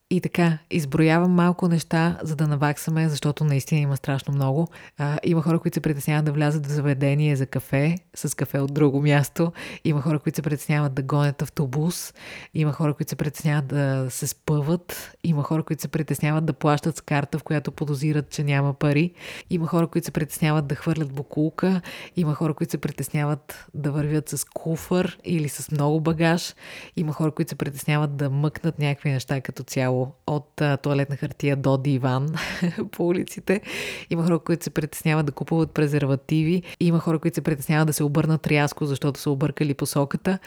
И 0.09 0.21
така, 0.21 0.57
изброявам 0.71 1.31
малко 1.31 1.67
неща, 1.67 2.19
за 2.23 2.35
да 2.35 2.47
наваксаме, 2.47 3.09
защото 3.09 3.43
наистина 3.43 3.81
има 3.81 3.97
страшно 3.97 4.33
много. 4.33 4.67
А, 4.97 5.17
има 5.23 5.41
хора, 5.41 5.59
които 5.59 5.75
се 5.75 5.81
притесняват 5.81 6.25
да 6.25 6.31
влязат 6.31 6.65
в 6.65 6.69
заведение 6.69 7.35
за 7.35 7.45
кафе, 7.45 7.97
с 8.15 8.35
кафе 8.35 8.59
от 8.59 8.73
друго 8.73 9.01
място. 9.01 9.51
Има 9.83 10.01
хора, 10.01 10.19
които 10.19 10.35
се 10.35 10.41
притесняват 10.41 10.93
да 10.93 11.01
гонят 11.01 11.41
автобус. 11.41 12.13
Има 12.53 12.71
хора, 12.71 12.93
които 12.93 13.09
се 13.09 13.15
притесняват 13.15 13.67
да 13.67 14.07
се 14.09 14.27
спъват. 14.27 15.15
Има 15.23 15.43
хора, 15.43 15.63
които 15.63 15.81
се 15.81 15.87
притесняват 15.87 16.45
да 16.45 16.53
плащат 16.53 16.97
с 16.97 17.01
карта, 17.01 17.39
в 17.39 17.43
която 17.43 17.71
подозират, 17.71 18.29
че 18.29 18.43
няма 18.43 18.73
пари. 18.73 19.13
Има 19.49 19.67
хора, 19.67 19.87
които 19.87 20.05
се 20.05 20.11
притесняват 20.11 20.67
да 20.67 20.75
хвърлят 20.75 21.13
букулка. 21.13 21.81
Има 22.15 22.35
хора, 22.35 22.53
които 22.53 22.71
се 22.71 22.77
притесняват 22.77 23.67
да 23.73 23.91
вървят 23.91 24.29
с 24.29 24.45
куфър 24.45 25.17
или 25.23 25.49
с 25.49 25.71
много 25.71 26.01
багаж. 26.01 26.55
Има 26.95 27.13
хора, 27.13 27.31
които 27.31 27.49
се 27.49 27.55
притесняват 27.55 28.15
да 28.15 28.29
мъкнат 28.29 28.79
някакви 28.79 29.11
неща 29.11 29.41
като 29.41 29.63
цяло 29.63 29.94
цяло, 29.95 30.12
от 30.27 30.62
а, 30.62 30.77
туалетна 30.77 31.15
хартия 31.15 31.55
до 31.55 31.77
диван 31.77 32.36
по 32.91 33.08
улиците. 33.08 33.62
Има 34.10 34.23
хора, 34.23 34.39
които 34.39 34.63
се 34.63 34.69
притесняват 34.69 35.25
да 35.25 35.31
купуват 35.31 35.71
презервативи. 35.71 36.63
Има 36.79 36.99
хора, 36.99 37.19
които 37.19 37.36
се 37.36 37.41
притесняват 37.41 37.88
да 37.88 37.93
се 37.93 38.03
обърнат 38.03 38.47
рязко, 38.47 38.86
защото 38.86 39.19
са 39.19 39.29
объркали 39.29 39.73
посоката. 39.73 40.39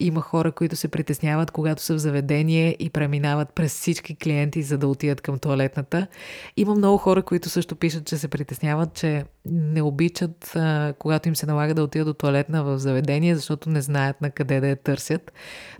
Има 0.00 0.20
хора, 0.20 0.52
които 0.52 0.76
се 0.76 0.88
притесняват, 0.88 1.50
когато 1.50 1.82
са 1.82 1.94
в 1.94 1.98
заведение 1.98 2.76
и 2.78 2.90
преминават 2.90 3.52
през 3.52 3.72
всички 3.72 4.16
клиенти, 4.16 4.62
за 4.62 4.78
да 4.78 4.88
отидат 4.88 5.20
към 5.20 5.38
туалетната. 5.38 6.06
Има 6.56 6.74
много 6.74 6.98
хора, 6.98 7.22
които 7.22 7.48
също 7.48 7.76
пишат, 7.76 8.06
че 8.06 8.18
се 8.18 8.28
притесняват, 8.28 8.94
че 8.94 9.24
не 9.50 9.82
обичат, 9.82 10.56
когато 10.98 11.28
им 11.28 11.36
се 11.36 11.46
налага 11.46 11.74
да 11.74 11.82
отидат 11.82 12.06
до 12.06 12.14
туалетна 12.14 12.64
в 12.64 12.78
заведение, 12.78 13.36
защото 13.36 13.70
не 13.70 13.80
знаят 13.80 14.20
на 14.20 14.30
къде 14.30 14.60
да 14.60 14.68
я 14.68 14.76
търсят. 14.76 15.32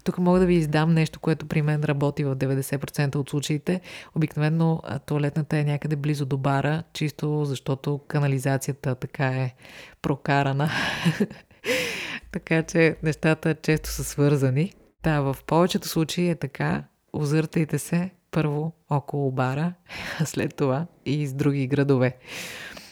Тук 0.05 0.19
мога 0.19 0.41
да 0.41 0.47
ви 0.47 0.55
издам 0.55 0.95
нещо, 0.95 1.21
което 1.21 1.47
при 1.47 1.63
мен 1.63 1.85
работи 1.85 2.25
в 2.25 2.37
90% 2.37 3.17
от 3.17 3.31
случаите. 3.31 3.81
Обикновено 4.15 4.83
туалетната 5.07 5.59
е 5.59 5.65
някъде 5.65 5.97
близо 5.97 6.27
до 6.27 6.39
бара, 6.39 6.83
чисто 6.93 7.45
защото 7.45 8.01
канализацията 8.09 8.95
така 8.95 9.27
е 9.27 9.55
прокарана. 10.03 10.71
така 12.33 12.63
че 12.63 12.97
нещата 13.03 13.55
често 13.55 13.89
са 13.89 14.05
свързани. 14.05 14.73
Да, 15.03 15.21
в 15.21 15.37
повечето 15.47 15.89
случаи 15.89 16.29
е 16.29 16.35
така. 16.35 16.85
Озъртайте 17.13 17.79
се 17.79 18.11
първо 18.31 18.73
около 18.91 19.33
бара, 19.33 19.73
а 20.21 20.27
след 20.27 20.57
това 20.57 20.87
и 21.07 21.27
с 21.27 21.35
други 21.35 21.67
градове. 21.67 22.17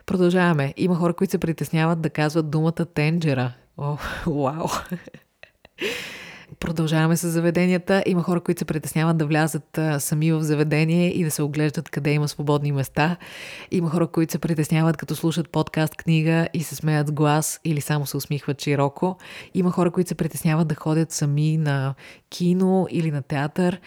Продължаваме. 0.06 0.74
Има 0.76 0.94
хора, 0.94 1.14
които 1.14 1.30
се 1.30 1.38
притесняват 1.38 2.00
да 2.00 2.10
казват 2.10 2.50
думата 2.50 2.72
тенджера. 2.94 3.52
О, 3.76 3.96
вау! 4.26 4.66
Продължаваме 6.60 7.16
с 7.16 7.28
заведенията. 7.28 8.02
Има 8.06 8.22
хора, 8.22 8.40
които 8.40 8.58
се 8.58 8.64
притесняват 8.64 9.16
да 9.16 9.26
влязат 9.26 9.78
сами 9.98 10.32
в 10.32 10.42
заведение 10.42 11.08
и 11.08 11.24
да 11.24 11.30
се 11.30 11.42
оглеждат 11.42 11.90
къде 11.90 12.12
има 12.12 12.28
свободни 12.28 12.72
места. 12.72 13.16
Има 13.70 13.90
хора, 13.90 14.06
които 14.06 14.32
се 14.32 14.38
притесняват 14.38 14.96
като 14.96 15.16
слушат 15.16 15.50
подкаст, 15.50 15.96
книга 15.96 16.48
и 16.54 16.62
се 16.62 16.74
смеят 16.74 17.08
с 17.08 17.12
глас 17.12 17.60
или 17.64 17.80
само 17.80 18.06
се 18.06 18.16
усмихват 18.16 18.62
широко. 18.62 19.16
Има 19.54 19.70
хора, 19.70 19.90
които 19.90 20.08
се 20.08 20.14
притесняват 20.14 20.68
да 20.68 20.74
ходят 20.74 21.12
сами 21.12 21.56
на 21.56 21.94
кино 22.30 22.86
или 22.90 23.10
на 23.10 23.22
театър. 23.22 23.80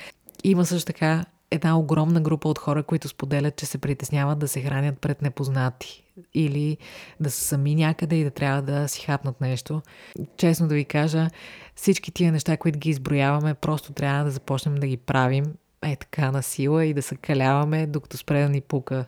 Има 0.43 0.65
също 0.65 0.86
така 0.86 1.25
една 1.51 1.79
огромна 1.79 2.21
група 2.21 2.49
от 2.49 2.60
хора, 2.60 2.84
които 2.84 3.08
споделят, 3.08 3.55
че 3.55 3.65
се 3.65 3.77
притесняват 3.77 4.39
да 4.39 4.47
се 4.47 4.62
хранят 4.62 4.99
пред 4.99 5.21
непознати 5.21 6.03
или 6.34 6.77
да 7.19 7.32
са 7.32 7.43
сами 7.43 7.75
някъде 7.75 8.15
и 8.15 8.23
да 8.23 8.32
трябва 8.32 8.62
да 8.62 8.88
си 8.88 9.05
хапнат 9.05 9.41
нещо. 9.41 9.82
Честно 10.38 10.67
да 10.67 10.75
ви 10.75 10.86
кажа, 10.86 11.27
всички 11.75 12.12
тия 12.12 12.32
неща, 12.32 12.58
които 12.58 12.79
ги 12.79 12.89
изброяваме, 12.89 13.53
просто 13.53 13.93
трябва 13.93 14.23
да 14.23 14.32
започнем 14.32 14.75
да 14.75 14.88
ги 14.88 14.97
правим 14.97 15.45
е 15.82 15.95
така 15.95 16.32
на 16.32 16.43
сила 16.43 16.86
и 16.86 16.93
да 16.93 17.01
се 17.01 17.15
каляваме, 17.15 17.88
докато 17.88 18.17
спре 18.17 18.43
да 18.43 18.49
ни 18.49 18.62
пука. 18.62 19.05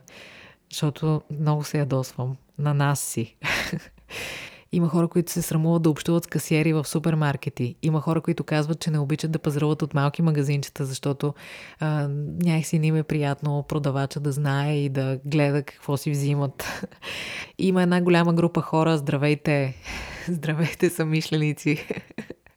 Защото 0.69 1.21
много 1.39 1.63
се 1.63 1.77
ядосвам. 1.77 2.35
На 2.57 2.73
нас 2.73 2.99
си. 2.99 3.35
Има 4.73 4.87
хора, 4.89 5.07
които 5.07 5.31
се 5.31 5.41
срамуват 5.41 5.81
да 5.81 5.89
общуват 5.89 6.23
с 6.23 6.27
касиери 6.27 6.73
в 6.73 6.87
супермаркети. 6.87 7.75
Има 7.81 8.01
хора, 8.01 8.21
които 8.21 8.43
казват, 8.43 8.79
че 8.79 8.91
не 8.91 8.99
обичат 8.99 9.31
да 9.31 9.39
пазаруват 9.39 9.81
от 9.81 9.93
малки 9.93 10.21
магазинчета, 10.21 10.85
защото 10.85 11.33
а, 11.79 12.07
някакси 12.43 12.79
не 12.79 12.87
им 12.87 12.95
е 12.95 13.03
приятно 13.03 13.65
продавача 13.67 14.19
да 14.19 14.31
знае 14.31 14.77
и 14.77 14.89
да 14.89 15.19
гледа 15.25 15.63
какво 15.63 15.97
си 15.97 16.11
взимат. 16.11 16.87
Има 17.57 17.83
една 17.83 18.01
голяма 18.01 18.33
група 18.33 18.61
хора, 18.61 18.97
здравейте, 18.97 19.75
здравейте 20.27 20.89
са 20.89 21.05
мишленици, 21.05 21.87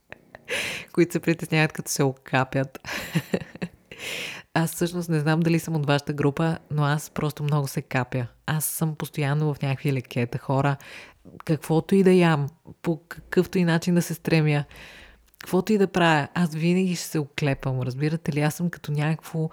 които 0.92 1.12
се 1.12 1.20
притесняват 1.20 1.72
като 1.72 1.90
се 1.90 2.02
окапят. 2.02 2.78
Аз 4.56 4.74
всъщност 4.74 5.08
не 5.08 5.20
знам 5.20 5.40
дали 5.40 5.58
съм 5.58 5.76
от 5.76 5.86
вашата 5.86 6.12
група, 6.12 6.58
но 6.70 6.84
аз 6.84 7.10
просто 7.10 7.42
много 7.42 7.68
се 7.68 7.82
капя. 7.82 8.26
Аз 8.46 8.64
съм 8.64 8.94
постоянно 8.94 9.54
в 9.54 9.62
някакви 9.62 9.92
лекета 9.92 10.38
хора. 10.38 10.76
Каквото 11.44 11.94
и 11.94 12.02
да 12.02 12.12
ям, 12.12 12.48
по 12.82 13.00
какъвто 13.08 13.58
и 13.58 13.64
начин 13.64 13.94
да 13.94 14.02
се 14.02 14.14
стремя, 14.14 14.64
каквото 15.38 15.72
и 15.72 15.78
да 15.78 15.86
правя, 15.86 16.28
аз 16.34 16.54
винаги 16.54 16.96
ще 16.96 17.04
се 17.04 17.18
оклепам. 17.18 17.80
Разбирате 17.80 18.32
ли? 18.32 18.40
Аз 18.40 18.54
съм 18.54 18.70
като 18.70 18.92
някакво 18.92 19.48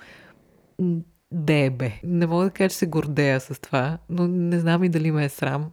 бебе. 1.34 1.92
Не 2.04 2.28
мога 2.28 2.44
да 2.44 2.52
кажа, 2.52 2.70
че 2.70 2.76
се 2.76 2.86
гордея 2.86 3.40
с 3.40 3.62
това, 3.62 3.98
но 4.10 4.28
не 4.28 4.60
знам 4.60 4.84
и 4.84 4.90
дали 4.90 5.12
ме 5.12 5.26
е 5.26 5.30
срам. 5.30 5.72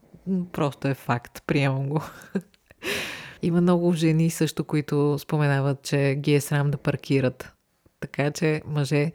Просто 0.52 0.88
е 0.88 0.94
факт. 0.94 1.42
Приемам 1.46 1.88
го. 1.88 2.02
Има 3.42 3.60
много 3.60 3.92
жени 3.92 4.30
също, 4.30 4.64
които 4.64 5.18
споменават, 5.18 5.82
че 5.82 6.14
ги 6.18 6.34
е 6.34 6.40
срам 6.40 6.70
да 6.70 6.78
паркират. 6.78 7.52
Така 8.00 8.30
че, 8.30 8.62
мъже, 8.66 9.12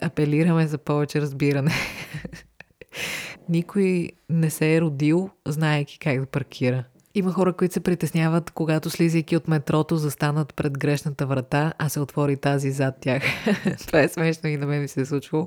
апелираме 0.00 0.66
за 0.66 0.78
повече 0.78 1.20
разбиране. 1.20 1.72
Никой 3.50 4.10
не 4.28 4.50
се 4.50 4.76
е 4.76 4.80
родил, 4.80 5.30
знаеки 5.46 5.98
как 5.98 6.20
да 6.20 6.26
паркира. 6.26 6.84
Има 7.14 7.32
хора, 7.32 7.52
които 7.52 7.74
се 7.74 7.80
притесняват, 7.80 8.50
когато 8.50 8.90
слизайки 8.90 9.36
от 9.36 9.48
метрото 9.48 9.96
застанат 9.96 10.54
пред 10.54 10.78
грешната 10.78 11.26
врата, 11.26 11.72
а 11.78 11.88
се 11.88 12.00
отвори 12.00 12.36
тази 12.36 12.70
зад 12.70 12.94
тях. 13.00 13.22
Това 13.86 14.00
е 14.00 14.08
смешно 14.08 14.48
и 14.48 14.56
на 14.56 14.66
мен 14.66 14.80
ми 14.80 14.88
се 14.88 15.00
е 15.00 15.04
случвало. 15.04 15.46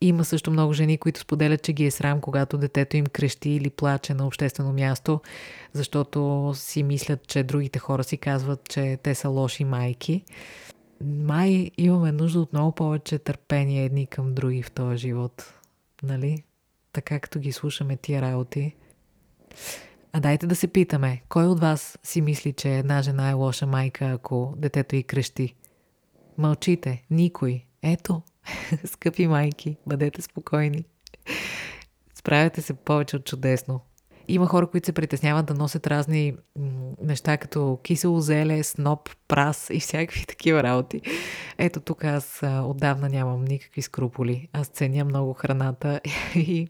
Има 0.00 0.24
също 0.24 0.50
много 0.50 0.72
жени, 0.72 0.98
които 0.98 1.20
споделят, 1.20 1.62
че 1.62 1.72
ги 1.72 1.86
е 1.86 1.90
срам, 1.90 2.20
когато 2.20 2.58
детето 2.58 2.96
им 2.96 3.06
крещи 3.06 3.50
или 3.50 3.70
плаче 3.70 4.14
на 4.14 4.26
обществено 4.26 4.72
място, 4.72 5.20
защото 5.72 6.52
си 6.54 6.82
мислят, 6.82 7.26
че 7.26 7.42
другите 7.42 7.78
хора 7.78 8.04
си 8.04 8.16
казват, 8.16 8.68
че 8.68 8.98
те 9.02 9.14
са 9.14 9.28
лоши 9.28 9.64
майки 9.64 10.24
май 11.04 11.70
имаме 11.78 12.12
нужда 12.12 12.40
от 12.40 12.52
много 12.52 12.72
повече 12.72 13.18
търпение 13.18 13.84
едни 13.84 14.06
към 14.06 14.34
други 14.34 14.62
в 14.62 14.70
този 14.70 14.98
живот. 14.98 15.54
Нали? 16.02 16.42
Така 16.92 17.20
като 17.20 17.38
ги 17.38 17.52
слушаме 17.52 17.96
тия 17.96 18.22
работи. 18.22 18.76
А 20.12 20.20
дайте 20.20 20.46
да 20.46 20.56
се 20.56 20.68
питаме, 20.68 21.22
кой 21.28 21.46
от 21.46 21.60
вас 21.60 21.98
си 22.02 22.20
мисли, 22.20 22.52
че 22.52 22.78
една 22.78 23.02
жена 23.02 23.30
е 23.30 23.32
лоша 23.32 23.66
майка, 23.66 24.06
ако 24.06 24.54
детето 24.56 24.96
й 24.96 25.02
крещи? 25.02 25.54
Мълчите, 26.38 27.04
никой. 27.10 27.64
Ето, 27.82 28.22
скъпи 28.84 29.26
майки, 29.26 29.76
бъдете 29.86 30.22
спокойни. 30.22 30.84
Справяте 32.14 32.62
се 32.62 32.74
повече 32.74 33.16
от 33.16 33.24
чудесно. 33.24 33.80
Има 34.28 34.46
хора, 34.46 34.66
които 34.66 34.86
се 34.86 34.92
притесняват 34.92 35.46
да 35.46 35.54
носят 35.54 35.86
разни 35.86 36.34
неща, 37.02 37.36
като 37.36 37.78
кисело 37.82 38.20
зеле, 38.20 38.62
сноп, 38.62 39.08
прас 39.28 39.68
и 39.72 39.80
всякакви 39.80 40.24
такива 40.28 40.62
работи. 40.62 41.00
Ето 41.58 41.80
тук 41.80 42.04
аз 42.04 42.42
отдавна 42.62 43.08
нямам 43.08 43.44
никакви 43.44 43.82
скруполи. 43.82 44.48
Аз 44.52 44.66
ценя 44.66 45.04
много 45.04 45.32
храната 45.32 46.00
и 46.34 46.68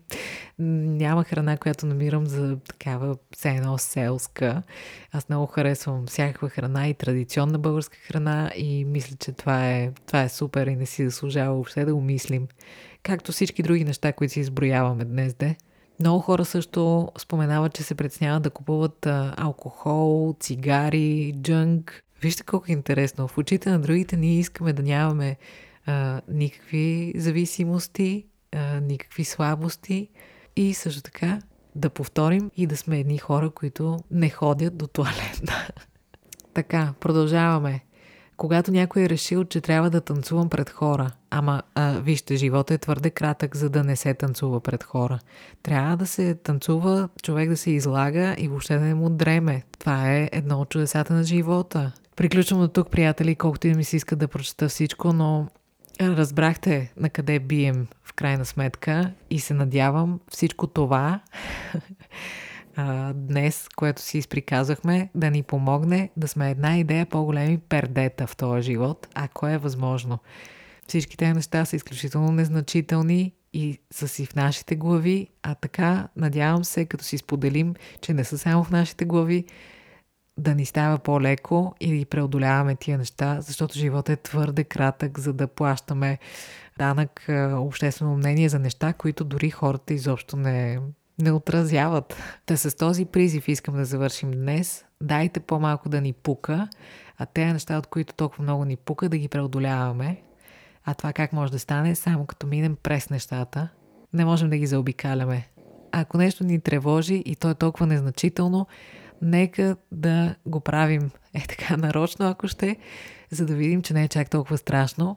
няма 0.59 1.25
храна, 1.25 1.57
която 1.57 1.87
намирам 1.87 2.27
за 2.27 2.59
такава 2.68 3.16
все 3.37 3.49
едно 3.49 3.79
селска. 3.79 4.62
Аз 5.12 5.29
много 5.29 5.47
харесвам 5.47 6.07
всякаква 6.07 6.49
храна 6.49 6.88
и 6.88 6.94
традиционна 6.94 7.59
българска 7.59 7.97
храна 7.97 8.53
и 8.57 8.85
мисля, 8.85 9.16
че 9.16 9.33
това 9.33 9.71
е, 9.71 9.92
това 10.07 10.23
е 10.23 10.29
супер 10.29 10.66
и 10.66 10.77
не 10.77 10.87
си 10.87 11.05
заслужава 11.05 11.55
въобще 11.55 11.85
да 11.85 11.94
го 11.94 12.01
мислим. 12.01 12.49
Както 13.03 13.33
всички 13.33 13.62
други 13.62 13.85
неща, 13.85 14.12
които 14.12 14.33
си 14.33 14.40
изброяваме 14.40 15.05
днес, 15.05 15.35
де. 15.35 15.57
Много 16.00 16.20
хора 16.20 16.44
също 16.44 17.08
споменават, 17.18 17.74
че 17.74 17.82
се 17.82 17.94
предсняват 17.94 18.42
да 18.42 18.50
купуват 18.50 19.06
а, 19.06 19.34
алкохол, 19.37 20.34
цигари, 20.40 21.34
джънк. 21.42 22.04
Вижте 22.22 22.42
колко 22.42 22.66
е 22.68 22.72
интересно. 22.72 23.28
В 23.28 23.38
очите 23.38 23.70
на 23.70 23.78
другите 23.78 24.16
ние 24.16 24.38
искаме 24.38 24.72
да 24.72 24.82
нямаме 24.82 25.37
а, 25.87 26.20
никакви 26.28 27.12
зависимости, 27.16 28.26
а, 28.52 28.80
никакви 28.80 29.24
слабости 29.24 30.08
и 30.56 30.74
също 30.74 31.02
така 31.02 31.38
да 31.74 31.90
повторим 31.90 32.50
и 32.56 32.66
да 32.66 32.76
сме 32.76 32.98
едни 32.98 33.18
хора, 33.18 33.50
които 33.50 33.98
не 34.11 34.30
ходят 34.30 34.76
до 34.76 34.87
туалетна. 34.87 35.52
така, 36.54 36.94
продължаваме. 37.00 37.80
Когато 38.38 38.72
някой 38.72 39.03
е 39.03 39.09
решил, 39.09 39.44
че 39.44 39.61
трябва 39.61 39.90
да 39.90 40.01
танцувам 40.01 40.48
пред 40.48 40.70
хора, 40.70 41.11
ама 41.31 41.62
а, 41.74 41.98
вижте, 41.98 42.37
живота 42.37 42.74
е 42.74 42.79
твърде 42.79 43.11
кратък, 43.11 43.57
за 43.57 43.70
да 43.70 43.85
не 43.85 43.96
се 43.96 44.14
танцува 44.14 44.61
пред 44.61 44.85
хора. 44.85 45.18
Трябва 45.62 45.96
да 45.96 46.07
се 46.07 46.35
танцува, 46.35 47.09
човек 47.22 47.48
да 47.48 47.57
се 47.57 47.70
излага 47.70 48.35
и 48.38 48.48
въобще 48.48 48.74
да 48.74 48.85
не 48.85 48.94
му 48.94 49.11
дреме. 49.11 49.62
Това 49.79 50.14
е 50.14 50.29
едно 50.33 50.61
от 50.61 50.68
чудесата 50.68 51.14
на 51.14 51.24
живота. 51.24 51.92
Приключвам 52.16 52.61
до 52.61 52.68
тук, 52.68 52.90
приятели, 52.90 53.35
колкото 53.35 53.66
и 53.66 53.74
ми 53.74 53.85
се 53.85 53.96
иска 53.96 54.16
да 54.16 54.29
прочета 54.29 54.68
всичко, 54.68 55.12
но 55.12 55.46
разбрахте 56.01 56.92
на 56.96 57.11
къде 57.11 57.38
бием 57.38 57.87
в 58.05 58.12
крайна 58.12 58.44
сметка 58.44 59.11
и 59.31 59.40
се 59.40 59.55
надявам 59.55 60.20
всичко 60.31 60.66
това 60.66 61.20
а, 62.81 63.12
днес, 63.12 63.69
което 63.77 64.03
си 64.03 64.19
изприказахме, 64.19 65.11
да 65.14 65.31
ни 65.31 65.43
помогне 65.43 66.11
да 66.17 66.29
сме 66.29 66.51
една 66.51 66.79
идея 66.79 67.07
по-големи 67.07 67.59
пердета 67.59 68.27
в 68.27 68.37
този 68.37 68.62
живот, 68.62 69.09
ако 69.14 69.47
е 69.47 69.59
възможно. 69.59 70.19
Всички 70.88 71.17
тези 71.17 71.33
неща 71.33 71.64
са 71.64 71.77
изключително 71.77 72.33
незначителни 72.33 73.33
и 73.53 73.79
са 73.91 74.09
си 74.09 74.27
в 74.27 74.35
нашите 74.35 74.77
глави, 74.77 75.29
а 75.43 75.55
така, 75.55 76.09
надявам 76.17 76.64
се, 76.64 76.85
като 76.85 77.05
си 77.05 77.19
споделим, 77.19 77.75
че 78.01 78.14
не 78.14 78.25
са 78.25 78.38
само 78.38 78.64
в 78.64 78.71
нашите 78.71 79.05
глави, 79.05 79.45
да 80.37 80.55
ни 80.55 80.64
става 80.64 80.99
по-леко 80.99 81.75
и 81.81 81.88
да 81.88 81.97
ги 81.97 82.05
преодоляваме 82.05 82.77
тия 82.77 82.99
неща, 82.99 83.41
защото 83.41 83.79
животът 83.79 84.19
е 84.19 84.23
твърде 84.23 84.64
кратък, 84.64 85.19
за 85.19 85.33
да 85.33 85.47
плащаме 85.47 86.19
данък 86.79 87.27
обществено 87.53 88.17
мнение 88.17 88.49
за 88.49 88.59
неща, 88.59 88.93
които 88.93 89.25
дори 89.25 89.51
хората 89.51 89.95
изобщо 89.95 90.37
не, 90.37 90.79
не 91.18 91.33
отразяват. 91.33 92.16
Та 92.46 92.57
с 92.57 92.76
този 92.76 93.04
призив 93.04 93.48
искам 93.48 93.74
да 93.74 93.85
завършим 93.85 94.31
днес. 94.31 94.85
Дайте 95.02 95.40
по-малко 95.40 95.88
да 95.88 96.00
ни 96.00 96.12
пука, 96.12 96.68
а 97.18 97.26
те 97.26 97.52
неща, 97.52 97.78
от 97.78 97.87
които 97.87 98.14
толкова 98.14 98.42
много 98.42 98.64
ни 98.64 98.76
пука, 98.76 99.09
да 99.09 99.18
ги 99.18 99.28
преодоляваме. 99.28 100.22
А 100.85 100.94
това 100.94 101.12
как 101.12 101.33
може 101.33 101.52
да 101.52 101.59
стане? 101.59 101.94
Само 101.94 102.26
като 102.26 102.46
минем 102.46 102.76
през 102.83 103.11
нещата. 103.11 103.68
Не 104.12 104.24
можем 104.24 104.50
да 104.50 104.57
ги 104.57 104.66
заобикаляме. 104.66 105.48
Ако 105.92 106.18
нещо 106.18 106.44
ни 106.44 106.61
тревожи 106.61 107.22
и 107.26 107.37
то 107.37 107.50
е 107.50 107.54
толкова 107.54 107.87
незначително, 107.87 108.66
нека 109.22 109.76
да 109.92 110.35
го 110.46 110.61
правим 110.61 111.11
е 111.35 111.46
така 111.48 111.76
нарочно, 111.76 112.28
ако 112.28 112.48
ще, 112.48 112.76
за 113.31 113.46
да 113.46 113.54
видим, 113.54 113.83
че 113.83 113.94
не 113.94 114.04
е 114.04 114.09
чак 114.09 114.31
толкова 114.31 114.59
страшно 114.59 115.16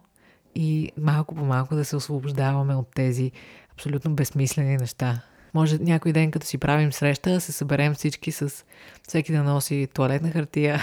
и 0.55 0.91
малко 0.97 1.35
по 1.35 1.45
малко 1.45 1.75
да 1.75 1.85
се 1.85 1.95
освобождаваме 1.95 2.75
от 2.75 2.87
тези 2.95 3.31
абсолютно 3.73 4.15
безсмислени 4.15 4.77
неща. 4.77 5.21
Може 5.53 5.77
някой 5.77 6.11
ден, 6.11 6.31
като 6.31 6.45
си 6.45 6.57
правим 6.57 6.93
среща, 6.93 7.31
да 7.31 7.41
се 7.41 7.51
съберем 7.51 7.93
всички 7.93 8.31
с 8.31 8.65
всеки 9.07 9.31
да 9.31 9.43
носи 9.43 9.87
туалетна 9.93 10.31
хартия 10.31 10.81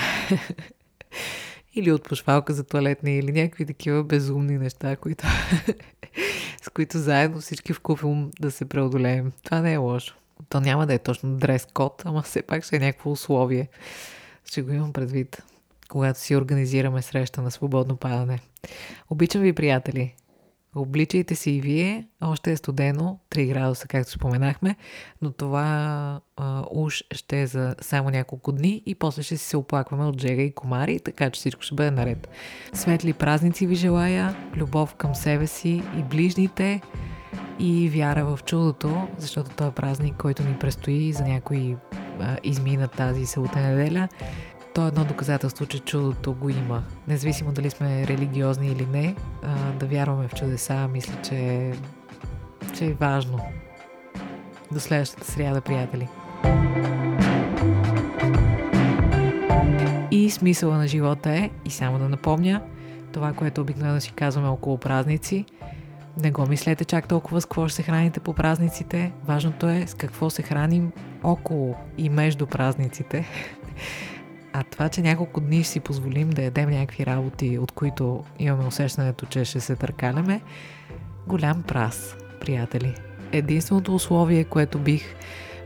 или 1.74 1.92
от 1.92 2.08
пошвалка 2.08 2.54
за 2.54 2.64
туалетни 2.64 3.18
или 3.18 3.32
някакви 3.32 3.66
такива 3.66 4.04
безумни 4.04 4.58
неща, 4.58 4.96
които 4.96 5.26
с 6.62 6.68
които 6.68 6.98
заедно 6.98 7.40
всички 7.40 7.72
в 7.72 7.80
куфилм 7.80 8.30
да 8.40 8.50
се 8.50 8.64
преодолеем. 8.64 9.32
Това 9.44 9.60
не 9.60 9.72
е 9.72 9.76
лошо. 9.76 10.16
То 10.48 10.60
няма 10.60 10.86
да 10.86 10.94
е 10.94 10.98
точно 10.98 11.36
дрес 11.36 11.66
код, 11.74 12.02
ама 12.04 12.22
все 12.22 12.42
пак 12.42 12.64
ще 12.64 12.76
е 12.76 12.78
някакво 12.78 13.10
условие. 13.10 13.68
Ще 14.44 14.62
го 14.62 14.72
имам 14.72 14.92
предвид, 14.92 15.42
когато 15.88 16.20
си 16.20 16.36
организираме 16.36 17.02
среща 17.02 17.42
на 17.42 17.50
свободно 17.50 17.96
падане. 17.96 18.38
Обичам 19.10 19.42
ви, 19.42 19.52
приятели. 19.52 20.14
Обличайте 20.78 21.34
се 21.34 21.50
и 21.50 21.60
вие. 21.60 22.08
Още 22.20 22.52
е 22.52 22.56
студено, 22.56 23.18
3 23.30 23.48
градуса, 23.48 23.88
както 23.88 24.12
споменахме, 24.12 24.76
но 25.22 25.30
това 25.30 26.20
а, 26.36 26.64
уж 26.70 27.04
ще 27.10 27.40
е 27.40 27.46
за 27.46 27.74
само 27.80 28.10
няколко 28.10 28.52
дни 28.52 28.82
и 28.86 28.94
после 28.94 29.22
ще 29.22 29.36
си 29.36 29.44
се 29.44 29.56
оплакваме 29.56 30.04
от 30.04 30.20
жега 30.20 30.42
и 30.42 30.54
комари, 30.54 31.00
така 31.00 31.30
че 31.30 31.38
всичко 31.38 31.62
ще 31.62 31.74
бъде 31.74 31.90
наред. 31.90 32.28
Светли 32.72 33.12
празници 33.12 33.66
ви 33.66 33.74
желая, 33.74 34.36
любов 34.56 34.94
към 34.94 35.14
себе 35.14 35.46
си 35.46 35.82
и 35.98 36.02
ближните 36.02 36.80
и 37.58 37.88
вяра 37.88 38.24
в 38.24 38.44
чудото, 38.44 39.08
защото 39.18 39.50
той 39.56 39.68
е 39.68 39.70
празник, 39.70 40.16
който 40.16 40.42
ни 40.42 40.56
предстои 40.60 41.12
за 41.12 41.24
някои 41.24 41.76
а, 42.20 42.36
измина 42.44 42.88
тази 42.88 43.26
събота 43.26 43.60
неделя 43.60 44.08
то 44.78 44.84
е 44.84 44.88
едно 44.88 45.04
доказателство, 45.04 45.66
че 45.66 45.78
чудото 45.78 46.32
го 46.32 46.48
има. 46.48 46.82
Независимо 47.08 47.52
дали 47.52 47.70
сме 47.70 48.06
религиозни 48.06 48.68
или 48.68 48.86
не, 48.86 49.14
а, 49.42 49.72
да 49.72 49.86
вярваме 49.86 50.28
в 50.28 50.34
чудеса, 50.34 50.88
мисля, 50.88 51.14
че, 51.22 51.72
че 52.74 52.86
е 52.86 52.92
важно. 52.92 53.40
До 54.72 54.80
следващата 54.80 55.32
сряда, 55.32 55.60
приятели. 55.60 56.08
И 60.10 60.30
смисъла 60.30 60.76
на 60.76 60.88
живота 60.88 61.30
е, 61.30 61.50
и 61.64 61.70
само 61.70 61.98
да 61.98 62.08
напомня, 62.08 62.62
това, 63.12 63.32
което 63.32 63.60
обикновено 63.60 64.00
си 64.00 64.12
казваме 64.12 64.48
около 64.48 64.78
празници, 64.78 65.44
не 66.22 66.30
го 66.30 66.46
мислете 66.46 66.84
чак 66.84 67.08
толкова 67.08 67.40
с 67.40 67.44
какво 67.44 67.68
ще 67.68 67.76
се 67.76 67.82
храните 67.82 68.20
по 68.20 68.32
празниците. 68.32 69.12
Важното 69.24 69.68
е 69.68 69.86
с 69.86 69.94
какво 69.94 70.30
се 70.30 70.42
храним 70.42 70.92
около 71.22 71.74
и 71.98 72.08
между 72.08 72.46
празниците. 72.46 73.26
А 74.58 74.64
това, 74.64 74.88
че 74.88 75.02
няколко 75.02 75.40
дни 75.40 75.64
си 75.64 75.80
позволим 75.80 76.30
да 76.30 76.42
ядем 76.42 76.70
някакви 76.70 77.06
работи, 77.06 77.58
от 77.58 77.72
които 77.72 78.24
имаме 78.38 78.66
усещането, 78.66 79.26
че 79.26 79.44
ще 79.44 79.60
се 79.60 79.76
търкаляме, 79.76 80.40
голям 81.26 81.62
прас, 81.62 82.16
приятели. 82.40 82.94
Единственото 83.32 83.94
условие, 83.94 84.44
което 84.44 84.78
бих 84.78 85.14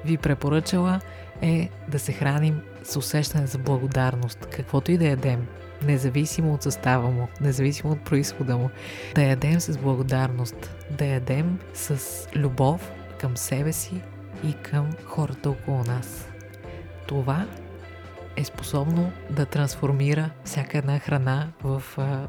ви 0.05 0.17
препоръчала 0.17 1.01
е 1.43 1.69
да 1.89 1.99
се 1.99 2.13
храним 2.13 2.61
с 2.83 2.97
усещане 2.97 3.47
за 3.47 3.59
благодарност, 3.59 4.47
каквото 4.47 4.93
и 4.93 4.99
да 4.99 5.07
ядем, 5.07 5.47
независимо 5.83 6.55
от 6.55 6.63
състава 6.63 7.11
му, 7.11 7.29
независимо 7.41 7.93
от 7.93 8.05
происхода 8.05 8.57
му, 8.57 8.71
да 9.15 9.23
ядем 9.23 9.61
с 9.61 9.79
благодарност, 9.79 10.75
да 10.91 11.05
ядем 11.05 11.59
с 11.75 11.99
любов 12.37 12.93
към 13.21 13.37
себе 13.37 13.73
си 13.73 14.03
и 14.45 14.53
към 14.53 14.91
хората 15.05 15.51
около 15.51 15.85
нас. 15.85 16.29
Това 17.07 17.47
е 18.37 18.45
способно 18.45 19.13
да 19.31 19.47
трансформира 19.47 20.31
всяка 20.45 20.79
една 20.79 20.99
храна 20.99 21.49
в 21.63 21.83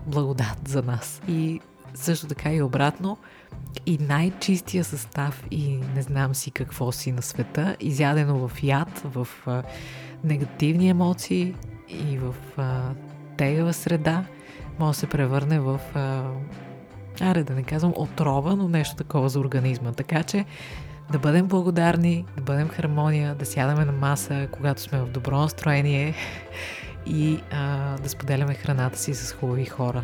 благодат 0.08 0.58
за 0.68 0.84
нас. 0.84 1.22
И 1.28 1.60
също 1.93 2.28
така 2.28 2.54
и 2.54 2.62
обратно, 2.62 3.18
и 3.86 3.97
най-чистия 3.97 4.84
състав 4.84 5.43
и 5.51 5.80
не 5.95 6.01
знам 6.01 6.36
си 6.36 6.51
какво 6.51 6.91
си 6.91 7.12
на 7.12 7.22
света, 7.22 7.76
изядено 7.80 8.47
в 8.47 8.64
яд, 8.64 9.01
в 9.06 9.28
негативни 10.24 10.89
емоции 10.89 11.56
и 11.89 12.18
в 12.18 12.36
тегава 13.38 13.74
среда, 13.74 14.26
може 14.80 14.95
да 14.95 14.99
се 14.99 15.08
превърне 15.08 15.60
в 15.60 15.80
аре 17.22 17.43
да 17.43 17.54
не 17.54 17.64
казвам 17.64 17.93
отрова, 17.95 18.56
но 18.56 18.68
нещо 18.70 18.95
такова 18.95 19.30
за 19.30 19.39
организма. 19.39 19.91
Така 19.91 20.24
че 20.24 20.45
да 21.12 21.20
бъдем 21.20 21.47
благодарни, 21.47 22.26
да 22.36 22.41
бъдем 22.41 22.70
хармония, 22.70 23.36
да 23.36 23.45
сядаме 23.45 23.86
на 23.86 23.91
маса, 23.91 24.47
когато 24.51 24.82
сме 24.82 24.99
в 24.99 25.10
добро 25.10 25.38
настроение 25.38 26.14
и 27.06 27.39
а, 27.51 27.97
да 27.97 28.10
споделяме 28.10 28.54
храната 28.54 28.97
си 28.99 29.14
с 29.14 29.34
хубави 29.34 29.66
хора. 29.66 30.04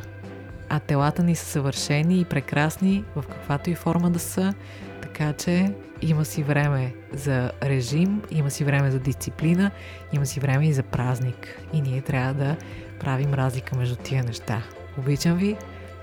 А 0.69 0.79
телата 0.79 1.23
ни 1.23 1.35
са 1.35 1.45
съвършени 1.45 2.19
и 2.19 2.25
прекрасни 2.25 3.03
в 3.15 3.23
каквато 3.29 3.69
и 3.69 3.75
форма 3.75 4.11
да 4.11 4.19
са, 4.19 4.53
така 5.01 5.33
че 5.33 5.73
има 6.01 6.25
си 6.25 6.43
време 6.43 6.93
за 7.13 7.51
режим, 7.63 8.21
има 8.31 8.51
си 8.51 8.63
време 8.63 8.91
за 8.91 8.99
дисциплина, 8.99 9.71
има 10.13 10.25
си 10.25 10.39
време 10.39 10.67
и 10.67 10.73
за 10.73 10.83
празник. 10.83 11.61
И 11.73 11.81
ние 11.81 12.01
трябва 12.01 12.33
да 12.33 12.55
правим 12.99 13.33
разлика 13.33 13.75
между 13.75 13.95
тия 13.95 14.23
неща. 14.23 14.63
Обичам 14.97 15.37
ви, 15.37 15.57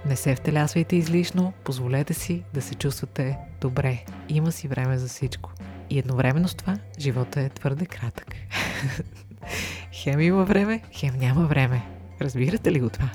не 0.07 0.17
се 0.17 0.35
втелясвайте 0.35 0.97
излишно, 0.97 1.53
позволете 1.65 2.15
си 2.15 2.43
да 2.55 2.63
се 2.63 2.75
чувствате 2.75 3.39
добре. 3.67 4.05
Има 4.29 4.53
си 4.53 4.69
време 4.69 4.99
за 4.99 5.09
всичко. 5.09 5.53
И 5.91 5.99
едновременно 5.99 6.49
с 6.49 6.55
това, 6.55 6.79
живота 6.99 7.41
е 7.41 7.49
твърде 7.49 7.87
кратък. 7.87 8.35
хем 9.93 10.21
има 10.21 10.45
време, 10.45 10.83
хем 10.93 11.15
няма 11.19 11.47
време. 11.47 11.83
Разбирате 12.21 12.73
ли 12.73 12.81
го 12.81 12.91
това? 12.91 13.11